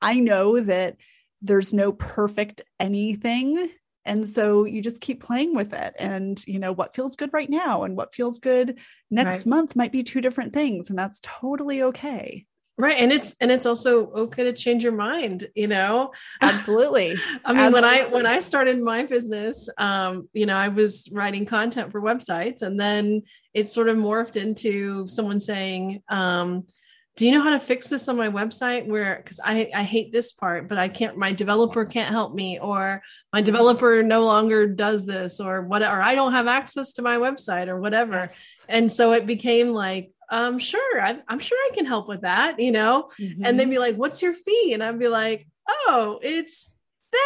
I 0.04 0.20
know 0.20 0.60
that 0.60 0.96
there's 1.42 1.72
no 1.72 1.92
perfect 1.92 2.62
anything. 2.80 3.70
And 4.06 4.28
so 4.28 4.64
you 4.64 4.82
just 4.82 5.00
keep 5.00 5.22
playing 5.22 5.54
with 5.54 5.72
it. 5.72 5.94
And, 5.98 6.42
you 6.46 6.58
know, 6.58 6.72
what 6.72 6.94
feels 6.94 7.16
good 7.16 7.30
right 7.32 7.48
now 7.48 7.84
and 7.84 7.96
what 7.96 8.14
feels 8.14 8.38
good 8.38 8.78
next 9.10 9.36
right. 9.36 9.46
month 9.46 9.76
might 9.76 9.92
be 9.92 10.02
two 10.02 10.20
different 10.20 10.52
things. 10.52 10.90
And 10.90 10.98
that's 10.98 11.20
totally 11.22 11.82
okay 11.82 12.46
right 12.76 12.96
and 12.98 13.12
it's 13.12 13.36
and 13.40 13.50
it's 13.50 13.66
also 13.66 14.10
okay 14.10 14.44
to 14.44 14.52
change 14.52 14.82
your 14.82 14.92
mind 14.92 15.48
you 15.54 15.68
know 15.68 16.10
absolutely 16.42 17.14
i 17.44 17.52
mean 17.52 17.60
absolutely. 17.60 17.72
when 17.72 17.84
i 17.84 18.06
when 18.06 18.26
i 18.26 18.40
started 18.40 18.80
my 18.82 19.04
business 19.04 19.68
um 19.78 20.28
you 20.32 20.46
know 20.46 20.56
i 20.56 20.68
was 20.68 21.08
writing 21.12 21.46
content 21.46 21.92
for 21.92 22.00
websites 22.00 22.62
and 22.62 22.78
then 22.78 23.22
it 23.52 23.68
sort 23.68 23.88
of 23.88 23.96
morphed 23.96 24.36
into 24.36 25.06
someone 25.06 25.38
saying 25.38 26.02
um 26.08 26.62
do 27.16 27.26
you 27.26 27.32
know 27.32 27.42
how 27.42 27.50
to 27.50 27.60
fix 27.60 27.88
this 27.88 28.08
on 28.08 28.16
my 28.16 28.28
website 28.28 28.86
where 28.86 29.16
because 29.16 29.38
I, 29.42 29.70
I 29.74 29.84
hate 29.84 30.12
this 30.12 30.32
part 30.32 30.68
but 30.68 30.78
i 30.78 30.88
can't 30.88 31.16
my 31.16 31.32
developer 31.32 31.84
can't 31.84 32.10
help 32.10 32.34
me 32.34 32.58
or 32.58 33.02
my 33.32 33.40
developer 33.40 34.02
no 34.02 34.24
longer 34.24 34.66
does 34.66 35.06
this 35.06 35.40
or 35.40 35.62
what 35.62 35.82
or 35.82 36.02
i 36.02 36.14
don't 36.14 36.32
have 36.32 36.46
access 36.46 36.94
to 36.94 37.02
my 37.02 37.16
website 37.16 37.68
or 37.68 37.80
whatever. 37.80 38.16
Yes. 38.16 38.40
and 38.68 38.92
so 38.92 39.12
it 39.12 39.26
became 39.26 39.70
like 39.70 40.10
um 40.30 40.58
sure 40.58 41.00
I, 41.00 41.18
am 41.28 41.38
sure 41.38 41.58
i 41.58 41.74
can 41.74 41.86
help 41.86 42.08
with 42.08 42.22
that 42.22 42.58
you 42.58 42.72
know? 42.72 43.10
Mm-hmm. 43.20 43.44
and 43.44 43.58
they'd 43.58 43.70
be 43.70 43.78
like 43.78 43.96
what's 43.96 44.22
your 44.22 44.32
fee? 44.32 44.72
And 44.72 44.82
i'd 44.82 44.98
be 44.98 45.08
like 45.08 45.46
oh 45.68 46.18
it's 46.22 46.72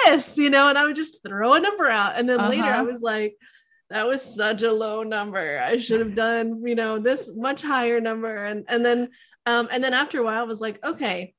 this 0.07 0.37
you 0.37 0.51
know? 0.51 0.69
And 0.69 0.77
i 0.77 0.85
would 0.85 0.97
just 0.97 1.23
throw 1.27 1.55
a 1.55 1.61
number 1.61 1.89
out. 1.89 2.17
And 2.17 2.29
then 2.29 2.41
uh-huh. 2.41 2.51
later 2.51 2.65
i 2.65 2.83
was 2.83 3.01
like 3.01 3.37
that 3.91 4.07
was 4.07 4.23
such 4.23 4.63
a 4.63 4.71
low 4.71 5.03
number. 5.03 5.63
I 5.63 5.79
should 5.79 6.01
have 6.01 6.15
done 6.15 6.63
you 6.67 6.75
know 6.75 6.99
this 6.99 7.31
much 7.35 7.63
higher 7.63 8.03
number. 8.03 8.45
And 8.45 8.67
and 8.69 8.85
then 8.85 9.09
um 9.49 9.69
and 9.71 9.83
then 9.83 9.95
after 9.95 10.21
a 10.21 10.25
while 10.25 10.41
i 10.41 10.47
was 10.47 10.61
like 10.61 10.85
okay 10.85 11.35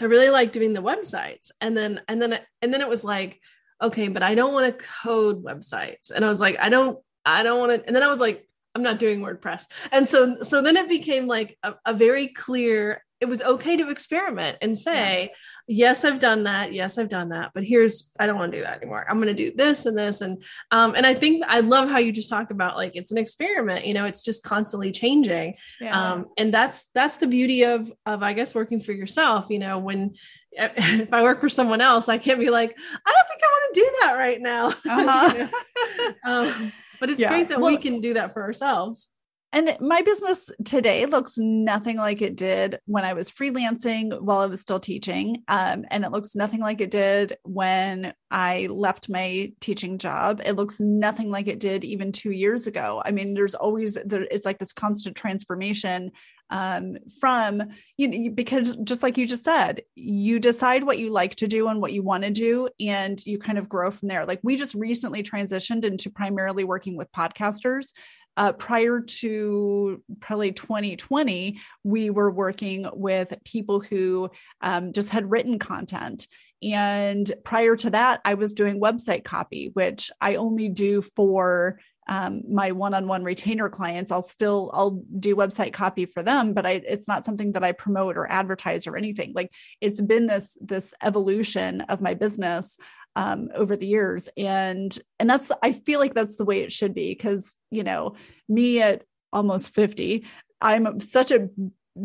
i 0.00 0.04
really 0.04 0.30
like 0.30 0.52
doing 0.52 0.72
the 0.72 0.82
websites 0.82 1.50
and 1.60 1.76
then 1.76 2.00
and 2.08 2.22
then 2.22 2.38
and 2.62 2.72
then 2.72 2.80
it 2.80 2.88
was 2.88 3.04
like 3.04 3.40
okay 3.82 4.08
but 4.08 4.22
i 4.22 4.34
don't 4.34 4.52
want 4.52 4.78
to 4.78 4.84
code 5.02 5.42
websites 5.42 6.10
and 6.10 6.24
i 6.24 6.28
was 6.28 6.40
like 6.40 6.58
i 6.60 6.68
don't 6.68 6.98
i 7.24 7.42
don't 7.42 7.58
want 7.58 7.72
to 7.72 7.86
and 7.86 7.94
then 7.94 8.02
i 8.02 8.08
was 8.08 8.20
like 8.20 8.46
I'm 8.74 8.82
not 8.82 8.98
doing 8.98 9.20
WordPress. 9.20 9.66
And 9.90 10.06
so 10.06 10.42
so 10.42 10.62
then 10.62 10.76
it 10.76 10.88
became 10.88 11.26
like 11.26 11.58
a, 11.62 11.74
a 11.84 11.94
very 11.94 12.28
clear 12.28 13.04
it 13.20 13.28
was 13.28 13.42
okay 13.42 13.76
to 13.76 13.90
experiment 13.90 14.56
and 14.62 14.78
say, 14.78 15.32
yeah. 15.66 15.88
yes, 15.88 16.04
I've 16.04 16.18
done 16.18 16.44
that. 16.44 16.72
Yes, 16.72 16.96
I've 16.96 17.08
done 17.08 17.28
that. 17.30 17.50
But 17.54 17.64
here's, 17.64 18.10
I 18.18 18.26
don't 18.26 18.38
want 18.38 18.52
to 18.52 18.58
do 18.58 18.64
that 18.64 18.78
anymore. 18.78 19.04
I'm 19.08 19.18
going 19.18 19.34
to 19.34 19.34
do 19.34 19.54
this 19.54 19.84
and 19.84 19.96
this. 19.96 20.22
And, 20.22 20.42
um, 20.70 20.94
and 20.94 21.06
I 21.06 21.14
think 21.14 21.44
I 21.46 21.60
love 21.60 21.90
how 21.90 21.98
you 21.98 22.12
just 22.12 22.30
talk 22.30 22.50
about 22.50 22.76
like, 22.76 22.92
it's 22.96 23.12
an 23.12 23.18
experiment, 23.18 23.86
you 23.86 23.92
know, 23.92 24.06
it's 24.06 24.22
just 24.22 24.42
constantly 24.42 24.90
changing. 24.90 25.56
Yeah. 25.80 26.12
Um, 26.12 26.26
and 26.38 26.52
that's, 26.52 26.86
that's 26.94 27.16
the 27.16 27.26
beauty 27.26 27.64
of, 27.64 27.92
of, 28.06 28.22
I 28.22 28.32
guess, 28.32 28.54
working 28.54 28.80
for 28.80 28.92
yourself, 28.92 29.50
you 29.50 29.58
know, 29.58 29.78
when, 29.78 30.14
if 30.52 31.12
I 31.12 31.22
work 31.22 31.40
for 31.40 31.48
someone 31.48 31.80
else, 31.80 32.08
I 32.08 32.18
can't 32.18 32.40
be 32.40 32.50
like, 32.50 32.76
I 33.06 33.12
don't 33.12 33.28
think 33.28 33.42
I 33.42 33.46
want 33.46 33.74
to 33.74 33.80
do 33.80 33.92
that 34.00 34.12
right 34.14 34.40
now. 34.40 34.74
Uh-huh. 34.90 35.34
you 35.36 36.14
know? 36.24 36.50
um, 36.50 36.72
but 36.98 37.10
it's 37.10 37.20
yeah. 37.20 37.28
great 37.28 37.48
that 37.48 37.60
well, 37.60 37.70
we 37.70 37.78
can 37.78 38.00
do 38.00 38.14
that 38.14 38.32
for 38.32 38.42
ourselves. 38.42 39.08
And 39.52 39.76
my 39.80 40.02
business 40.02 40.48
today 40.64 41.06
looks 41.06 41.36
nothing 41.36 41.96
like 41.96 42.22
it 42.22 42.36
did 42.36 42.78
when 42.86 43.04
I 43.04 43.14
was 43.14 43.30
freelancing 43.30 44.20
while 44.20 44.38
I 44.38 44.46
was 44.46 44.60
still 44.60 44.78
teaching. 44.78 45.42
Um, 45.48 45.84
and 45.90 46.04
it 46.04 46.12
looks 46.12 46.36
nothing 46.36 46.60
like 46.60 46.80
it 46.80 46.92
did 46.92 47.36
when 47.42 48.14
I 48.30 48.68
left 48.70 49.08
my 49.08 49.52
teaching 49.58 49.98
job. 49.98 50.40
It 50.44 50.54
looks 50.54 50.78
nothing 50.78 51.30
like 51.30 51.48
it 51.48 51.58
did 51.58 51.82
even 51.82 52.12
two 52.12 52.30
years 52.30 52.68
ago. 52.68 53.02
I 53.04 53.10
mean, 53.10 53.34
there's 53.34 53.56
always, 53.56 53.94
there, 54.04 54.22
it's 54.30 54.46
like 54.46 54.58
this 54.58 54.72
constant 54.72 55.16
transformation 55.16 56.12
um, 56.50 56.96
from 57.20 57.62
you 57.96 58.08
know, 58.08 58.30
because 58.30 58.76
just 58.84 59.02
like 59.02 59.16
you 59.16 59.26
just 59.26 59.44
said, 59.44 59.82
you 59.94 60.38
decide 60.38 60.84
what 60.84 60.98
you 60.98 61.10
like 61.10 61.36
to 61.36 61.46
do 61.46 61.68
and 61.68 61.80
what 61.80 61.92
you 61.92 62.02
want 62.02 62.24
to 62.24 62.30
do, 62.30 62.68
and 62.80 63.24
you 63.24 63.38
kind 63.38 63.58
of 63.58 63.68
grow 63.68 63.90
from 63.90 64.08
there. 64.08 64.26
Like 64.26 64.40
we 64.42 64.56
just 64.56 64.74
recently 64.74 65.22
transitioned 65.22 65.84
into 65.84 66.10
primarily 66.10 66.64
working 66.64 66.96
with 66.96 67.12
podcasters. 67.12 67.92
Uh, 68.40 68.54
prior 68.54 69.02
to 69.02 70.02
probably 70.18 70.50
2020, 70.50 71.60
we 71.84 72.08
were 72.08 72.30
working 72.30 72.86
with 72.94 73.36
people 73.44 73.80
who 73.80 74.30
um, 74.62 74.94
just 74.94 75.10
had 75.10 75.30
written 75.30 75.58
content. 75.58 76.26
And 76.62 77.30
prior 77.44 77.76
to 77.76 77.90
that, 77.90 78.22
I 78.24 78.32
was 78.34 78.54
doing 78.54 78.80
website 78.80 79.24
copy, 79.24 79.68
which 79.74 80.10
I 80.22 80.36
only 80.36 80.70
do 80.70 81.02
for 81.02 81.80
um, 82.08 82.42
my 82.50 82.72
one-on-one 82.72 83.22
retainer 83.22 83.68
clients 83.68 84.10
i'll 84.10 84.22
still 84.22 84.70
i'll 84.74 85.02
do 85.18 85.36
website 85.36 85.72
copy 85.72 86.06
for 86.06 86.24
them 86.24 86.54
but 86.54 86.66
I, 86.66 86.82
it's 86.84 87.06
not 87.06 87.24
something 87.24 87.52
that 87.52 87.62
i 87.62 87.70
promote 87.70 88.16
or 88.16 88.28
advertise 88.28 88.88
or 88.88 88.96
anything 88.96 89.32
like 89.34 89.52
it's 89.80 90.00
been 90.00 90.26
this 90.26 90.58
this 90.60 90.92
evolution 91.02 91.82
of 91.82 92.00
my 92.00 92.14
business 92.14 92.76
um, 93.16 93.48
over 93.54 93.76
the 93.76 93.86
years. 93.86 94.28
And 94.36 94.96
and 95.18 95.28
that's 95.28 95.50
i 95.62 95.72
feel 95.72 96.00
like 96.00 96.14
that's 96.14 96.36
the 96.36 96.44
way 96.44 96.60
it 96.60 96.72
should 96.72 96.94
be 96.94 97.12
because 97.12 97.54
you 97.70 97.84
know 97.84 98.14
me 98.48 98.80
at 98.80 99.04
almost 99.32 99.72
50 99.74 100.24
i'm 100.60 100.98
such 101.00 101.30
a 101.30 101.48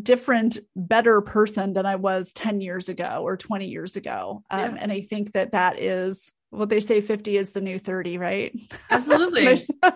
different 0.01 0.59
better 0.75 1.21
person 1.21 1.73
than 1.73 1.85
i 1.85 1.95
was 1.95 2.33
10 2.33 2.61
years 2.61 2.89
ago 2.89 3.21
or 3.23 3.37
20 3.37 3.67
years 3.67 3.95
ago. 3.95 4.43
Um, 4.49 4.75
yeah. 4.75 4.81
and 4.81 4.91
i 4.91 5.01
think 5.01 5.31
that 5.33 5.53
that 5.53 5.79
is 5.79 6.31
what 6.51 6.69
they 6.69 6.79
say 6.79 7.01
50 7.01 7.37
is 7.37 7.51
the 7.51 7.61
new 7.61 7.79
30 7.79 8.17
right? 8.17 8.53
Absolutely. 8.89 9.67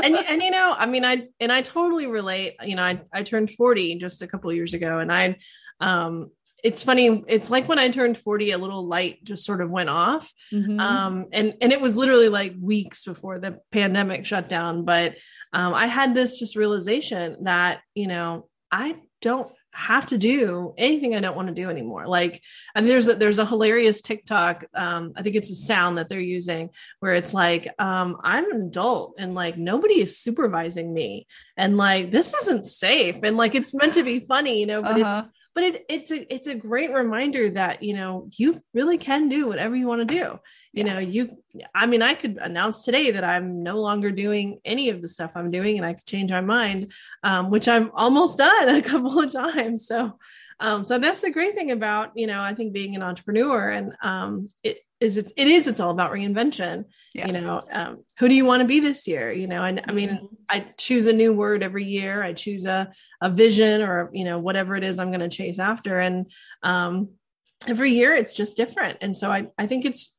And 0.00 0.14
and 0.14 0.42
you 0.42 0.52
know 0.52 0.76
i 0.78 0.86
mean 0.86 1.04
i 1.04 1.26
and 1.40 1.50
i 1.50 1.60
totally 1.60 2.06
relate. 2.06 2.54
You 2.62 2.76
know 2.76 2.84
i 2.84 3.00
i 3.12 3.24
turned 3.24 3.50
40 3.50 3.96
just 3.96 4.22
a 4.22 4.28
couple 4.28 4.52
years 4.52 4.72
ago 4.72 5.00
and 5.00 5.12
i 5.12 5.36
um 5.80 6.30
it's 6.64 6.82
funny 6.82 7.22
it's 7.28 7.50
like 7.50 7.68
when 7.68 7.78
i 7.78 7.88
turned 7.88 8.18
40 8.18 8.50
a 8.50 8.58
little 8.58 8.86
light 8.86 9.22
just 9.24 9.44
sort 9.44 9.60
of 9.60 9.70
went 9.70 9.88
off 9.88 10.32
mm-hmm. 10.52 10.78
um 10.80 11.26
and 11.32 11.54
and 11.60 11.72
it 11.72 11.80
was 11.80 11.96
literally 11.96 12.28
like 12.28 12.54
weeks 12.60 13.04
before 13.04 13.38
the 13.38 13.60
pandemic 13.70 14.26
shut 14.26 14.48
down 14.48 14.84
but 14.84 15.16
um 15.52 15.74
i 15.74 15.86
had 15.86 16.14
this 16.14 16.38
just 16.38 16.56
realization 16.56 17.44
that 17.44 17.80
you 17.94 18.06
know 18.06 18.48
i 18.72 18.96
don't 19.20 19.52
have 19.78 20.06
to 20.06 20.18
do 20.18 20.74
anything 20.76 21.14
I 21.14 21.20
don't 21.20 21.36
want 21.36 21.48
to 21.48 21.54
do 21.54 21.70
anymore. 21.70 22.08
Like, 22.08 22.42
I 22.74 22.80
mean, 22.80 22.88
there's 22.88 23.08
a, 23.08 23.14
there's 23.14 23.38
a 23.38 23.46
hilarious 23.46 24.00
TikTok. 24.00 24.64
Um, 24.74 25.12
I 25.14 25.22
think 25.22 25.36
it's 25.36 25.50
a 25.50 25.54
sound 25.54 25.98
that 25.98 26.08
they're 26.08 26.18
using 26.18 26.70
where 26.98 27.14
it's 27.14 27.32
like, 27.32 27.68
um, 27.78 28.16
I'm 28.24 28.50
an 28.50 28.62
adult 28.62 29.14
and 29.18 29.34
like 29.34 29.56
nobody 29.56 30.00
is 30.00 30.18
supervising 30.18 30.92
me, 30.92 31.28
and 31.56 31.76
like 31.76 32.10
this 32.10 32.34
isn't 32.34 32.66
safe, 32.66 33.16
and 33.22 33.36
like 33.36 33.54
it's 33.54 33.72
meant 33.72 33.94
to 33.94 34.02
be 34.02 34.20
funny, 34.20 34.58
you 34.58 34.66
know, 34.66 34.82
but 34.82 35.00
uh-huh. 35.00 35.22
it's 35.26 35.37
but 35.58 35.64
it, 35.64 35.84
it's 35.88 36.12
a 36.12 36.32
it's 36.32 36.46
a 36.46 36.54
great 36.54 36.92
reminder 36.92 37.50
that 37.50 37.82
you 37.82 37.92
know 37.92 38.28
you 38.36 38.62
really 38.74 38.96
can 38.96 39.28
do 39.28 39.48
whatever 39.48 39.74
you 39.74 39.88
want 39.88 40.06
to 40.08 40.14
do. 40.14 40.38
You 40.72 40.84
know 40.84 40.98
you 41.00 41.36
i 41.74 41.84
mean 41.86 42.00
i 42.00 42.14
could 42.14 42.38
announce 42.40 42.84
today 42.84 43.10
that 43.10 43.24
i'm 43.24 43.64
no 43.64 43.80
longer 43.80 44.12
doing 44.12 44.60
any 44.64 44.90
of 44.90 45.02
the 45.02 45.08
stuff 45.08 45.32
i'm 45.34 45.50
doing 45.50 45.76
and 45.76 45.84
i 45.84 45.94
could 45.94 46.06
change 46.06 46.30
my 46.30 46.42
mind 46.42 46.92
um, 47.24 47.50
which 47.50 47.66
i've 47.66 47.90
almost 47.94 48.38
done 48.38 48.68
a 48.76 48.82
couple 48.82 49.18
of 49.18 49.32
times. 49.32 49.88
So 49.88 50.16
um, 50.60 50.84
so 50.84 51.00
that's 51.00 51.22
the 51.22 51.32
great 51.32 51.54
thing 51.54 51.72
about 51.72 52.12
you 52.14 52.28
know 52.28 52.40
i 52.40 52.54
think 52.54 52.72
being 52.72 52.94
an 52.94 53.02
entrepreneur 53.02 53.70
and 53.70 53.94
um, 54.00 54.46
it 54.62 54.78
is 55.00 55.16
it, 55.16 55.32
it 55.36 55.46
is 55.46 55.66
it's 55.66 55.80
all 55.80 55.90
about 55.90 56.10
reinvention 56.10 56.84
yes. 57.14 57.26
you 57.26 57.40
know 57.40 57.60
um, 57.72 58.04
who 58.18 58.28
do 58.28 58.34
you 58.34 58.44
want 58.44 58.60
to 58.62 58.66
be 58.66 58.80
this 58.80 59.06
year? 59.06 59.32
You 59.32 59.46
know 59.46 59.62
and 59.62 59.82
i 59.86 59.92
mean 59.92 60.10
mm-hmm. 60.10 60.26
i 60.48 60.60
choose 60.76 61.06
a 61.06 61.12
new 61.12 61.32
word 61.32 61.62
every 61.62 61.84
year. 61.84 62.22
I 62.22 62.32
choose 62.32 62.66
a, 62.66 62.92
a 63.20 63.30
vision 63.30 63.82
or 63.82 64.10
you 64.12 64.24
know 64.24 64.38
whatever 64.38 64.76
it 64.76 64.84
is 64.84 64.98
i'm 64.98 65.08
going 65.08 65.20
to 65.20 65.28
chase 65.28 65.58
after. 65.58 66.00
And 66.00 66.30
um, 66.62 67.10
every 67.66 67.92
year 67.92 68.14
it's 68.14 68.34
just 68.34 68.56
different. 68.56 68.98
And 69.00 69.16
so 69.16 69.30
i 69.30 69.48
i 69.58 69.66
think 69.66 69.84
it's 69.84 70.14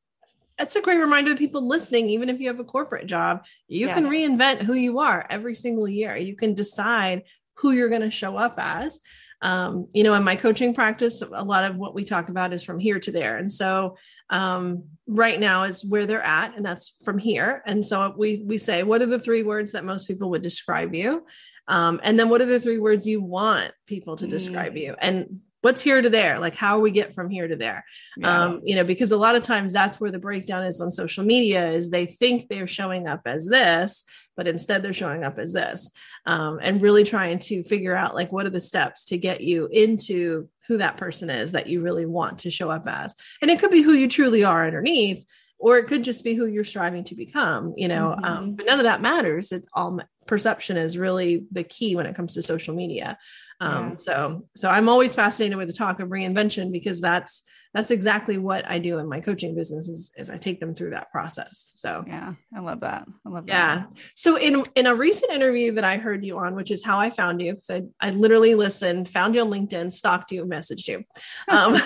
it's 0.58 0.76
a 0.76 0.82
great 0.82 1.00
reminder 1.00 1.32
to 1.32 1.38
people 1.38 1.66
listening 1.66 2.10
even 2.10 2.28
if 2.28 2.40
you 2.40 2.48
have 2.48 2.60
a 2.60 2.66
corporate 2.66 3.08
job 3.08 3.46
you 3.70 3.88
yes. 3.88 3.96
can 3.96 4.06
reinvent 4.06 4.62
who 4.62 4.74
you 4.74 5.00
are 5.00 5.26
every 5.30 5.56
single 5.56 5.88
year. 5.88 6.16
You 6.16 6.36
can 6.36 6.54
decide 6.54 7.24
who 7.56 7.72
you're 7.72 7.90
going 7.90 8.02
to 8.02 8.12
show 8.12 8.38
up 8.38 8.56
as. 8.58 9.00
Um, 9.42 9.88
you 9.94 10.04
know 10.04 10.16
in 10.16 10.24
my 10.26 10.36
coaching 10.36 10.74
practice 10.74 11.22
a 11.22 11.44
lot 11.44 11.64
of 11.64 11.78
what 11.78 11.96
we 11.96 12.04
talk 12.04 12.28
about 12.28 12.52
is 12.52 12.64
from 12.64 12.78
here 12.78 13.00
to 13.00 13.12
there. 13.12 13.38
And 13.38 13.50
so 13.50 13.96
um, 14.30 14.84
right 15.08 15.40
now 15.40 15.64
is 15.64 15.84
where 15.84 16.06
they're 16.06 16.24
at, 16.24 16.56
and 16.56 16.66
that's 16.66 16.98
from 17.04 17.18
here. 17.18 17.64
And 17.66 17.86
so 17.86 18.14
we 18.18 18.44
we 18.46 18.58
say, 18.58 18.84
what 18.84 19.02
are 19.02 19.08
the 19.08 19.20
three 19.20 19.44
words 19.44 19.72
that 19.72 19.86
most 19.86 20.08
people 20.08 20.30
would 20.30 20.42
describe 20.42 20.94
you? 20.94 21.26
Um, 21.68 22.00
and 22.04 22.18
then 22.18 22.30
what 22.30 22.42
are 22.42 22.48
the 22.48 22.60
three 22.60 22.80
words 22.80 23.08
you 23.08 23.22
want 23.22 23.72
people 23.86 24.16
to 24.18 24.28
describe 24.28 24.74
mm. 24.74 24.82
you? 24.82 24.96
And 25.00 25.40
what's 25.62 25.82
here 25.82 26.02
to 26.02 26.10
there 26.10 26.40
like 26.40 26.56
how 26.56 26.80
we 26.80 26.92
get 26.92 27.14
from 27.14 27.30
here 27.30 27.48
to 27.48 27.56
there 27.56 27.84
yeah. 28.18 28.46
um, 28.46 28.62
you 28.64 28.76
know 28.76 28.84
because 28.84 29.12
a 29.12 29.18
lot 29.18 29.36
of 29.36 29.44
times 29.44 29.74
that's 29.74 30.00
where 30.00 30.12
the 30.12 30.20
breakdown 30.20 30.66
is 30.66 30.80
on 30.80 30.90
social 30.90 31.24
media 31.24 31.72
is 31.72 31.90
they 31.90 32.06
think 32.06 32.48
they're 32.48 32.68
showing 32.68 33.08
up 33.08 33.22
as 33.26 33.48
this 33.48 34.04
but 34.38 34.48
instead 34.48 34.82
they're 34.82 34.94
showing 34.94 35.24
up 35.24 35.38
as 35.38 35.54
this 35.54 35.92
um, 36.26 36.60
and 36.62 36.82
really 36.82 37.04
trying 37.04 37.40
to 37.40 37.64
figure 37.64 37.96
out 37.96 38.16
like 38.16 38.32
what 38.32 38.46
are 38.46 38.52
the 38.52 38.60
steps 38.60 39.06
to 39.06 39.18
get 39.18 39.42
you 39.42 39.68
into 39.68 40.48
who 40.68 40.78
that 40.78 40.98
person 40.98 41.30
is 41.30 41.52
that 41.52 41.68
you 41.68 41.82
really 41.82 42.06
want 42.06 42.40
to 42.40 42.52
show 42.52 42.70
up 42.70 42.88
as 42.88 43.16
and 43.42 43.52
it 43.52 43.60
could 43.60 43.72
be 43.72 43.82
who 43.82 43.94
you 43.94 44.08
truly 44.08 44.44
are 44.44 44.66
underneath 44.66 45.26
or 45.62 45.78
it 45.78 45.88
could 45.88 46.04
just 46.04 46.24
be 46.24 46.36
who 46.36 46.46
you're 46.46 46.64
striving 46.64 47.04
to 47.04 47.16
become 47.16 47.74
you 47.76 47.88
know 47.88 48.14
um, 48.14 48.20
mm-hmm. 48.20 48.26
um, 48.26 48.56
but 48.56 48.66
none 48.66 48.80
of 48.80 48.86
that 48.86 49.02
matters 49.02 49.52
it 49.52 49.66
all 49.74 50.00
perception 50.30 50.78
is 50.78 50.98
really 50.98 51.48
the 51.52 51.64
key 51.64 51.96
when 51.96 52.06
it 52.06 52.16
comes 52.16 52.36
to 52.36 52.42
social 52.44 52.76
media. 52.76 53.18
Um, 53.60 53.90
yeah. 53.90 53.96
So, 53.98 54.48
so 54.56 54.70
I'm 54.70 54.90
always 54.90 55.16
fascinated 55.16 55.58
with 55.58 55.68
the 55.68 55.74
talk 55.74 56.00
of 56.00 56.10
reinvention 56.10 56.72
because 56.72 57.02
that's 57.02 57.44
that's 57.74 57.92
exactly 57.92 58.40
what 58.40 58.68
I 58.68 58.80
do 58.80 58.98
in 58.98 59.08
my 59.08 59.20
coaching 59.20 59.56
business 59.56 59.88
is, 59.88 60.12
is 60.18 60.30
I 60.30 60.38
take 60.38 60.60
them 60.60 60.74
through 60.74 60.90
that 60.92 61.12
process. 61.12 61.72
So 61.76 62.04
yeah, 62.08 62.34
I 62.56 62.60
love 62.62 62.80
that. 62.80 63.08
I 63.26 63.30
love 63.30 63.46
that. 63.46 63.54
Yeah. 63.54 63.84
So 64.16 64.38
in 64.38 64.64
in 64.76 64.88
a 64.88 64.96
recent 64.96 65.32
interview 65.32 65.74
that 65.74 65.84
I 65.84 65.98
heard 65.98 66.26
you 66.26 66.40
on, 66.40 66.56
which 66.56 66.72
is 66.72 66.84
how 66.84 67.00
I 67.00 67.12
found 67.12 67.42
you, 67.42 67.54
because 67.54 67.70
I, 67.70 67.84
I 68.02 68.10
literally 68.10 68.56
listened, 68.56 69.08
found 69.08 69.36
you 69.36 69.42
on 69.42 69.52
LinkedIn, 69.52 69.94
stalked 69.94 70.32
you, 70.32 70.46
messaged 70.46 70.88
you. 70.88 71.04
Um, 71.50 71.78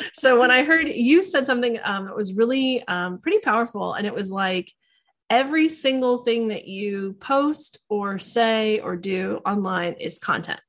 so 0.12 0.40
when 0.40 0.50
I 0.50 0.62
heard 0.64 0.88
you 0.88 1.22
said 1.22 1.46
something 1.46 1.78
um, 1.84 2.06
that 2.06 2.16
was 2.16 2.34
really 2.34 2.86
um, 2.88 3.18
pretty 3.18 3.38
powerful, 3.38 3.94
and 3.94 4.06
it 4.06 4.14
was 4.14 4.32
like 4.32 4.72
every 5.30 5.68
single 5.68 6.18
thing 6.18 6.48
that 6.48 6.66
you 6.66 7.14
post 7.14 7.78
or 7.88 8.18
say 8.18 8.80
or 8.80 8.96
do 8.96 9.40
online 9.46 9.94
is 9.94 10.18
content. 10.18 10.60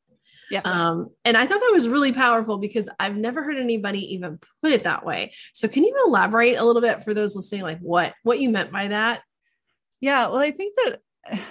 Yeah. 0.51 0.61
Um, 0.63 1.09
and 1.23 1.35
I 1.35 1.45
thought 1.45 1.59
that 1.59 1.71
was 1.73 1.87
really 1.87 2.13
powerful 2.13 2.57
because 2.57 2.89
I've 2.99 3.15
never 3.15 3.43
heard 3.43 3.57
anybody 3.57 4.13
even 4.13 4.39
put 4.61 4.71
it 4.71 4.83
that 4.83 5.05
way. 5.05 5.33
So 5.53 5.67
can 5.67 5.83
you 5.83 5.95
elaborate 6.05 6.55
a 6.55 6.63
little 6.63 6.81
bit 6.81 7.03
for 7.03 7.13
those 7.13 7.35
listening, 7.35 7.63
like 7.63 7.79
what 7.79 8.13
what 8.23 8.39
you 8.39 8.49
meant 8.49 8.71
by 8.71 8.89
that? 8.89 9.21
Yeah, 10.01 10.27
well, 10.27 10.37
I 10.37 10.51
think 10.51 10.75
that 10.77 10.99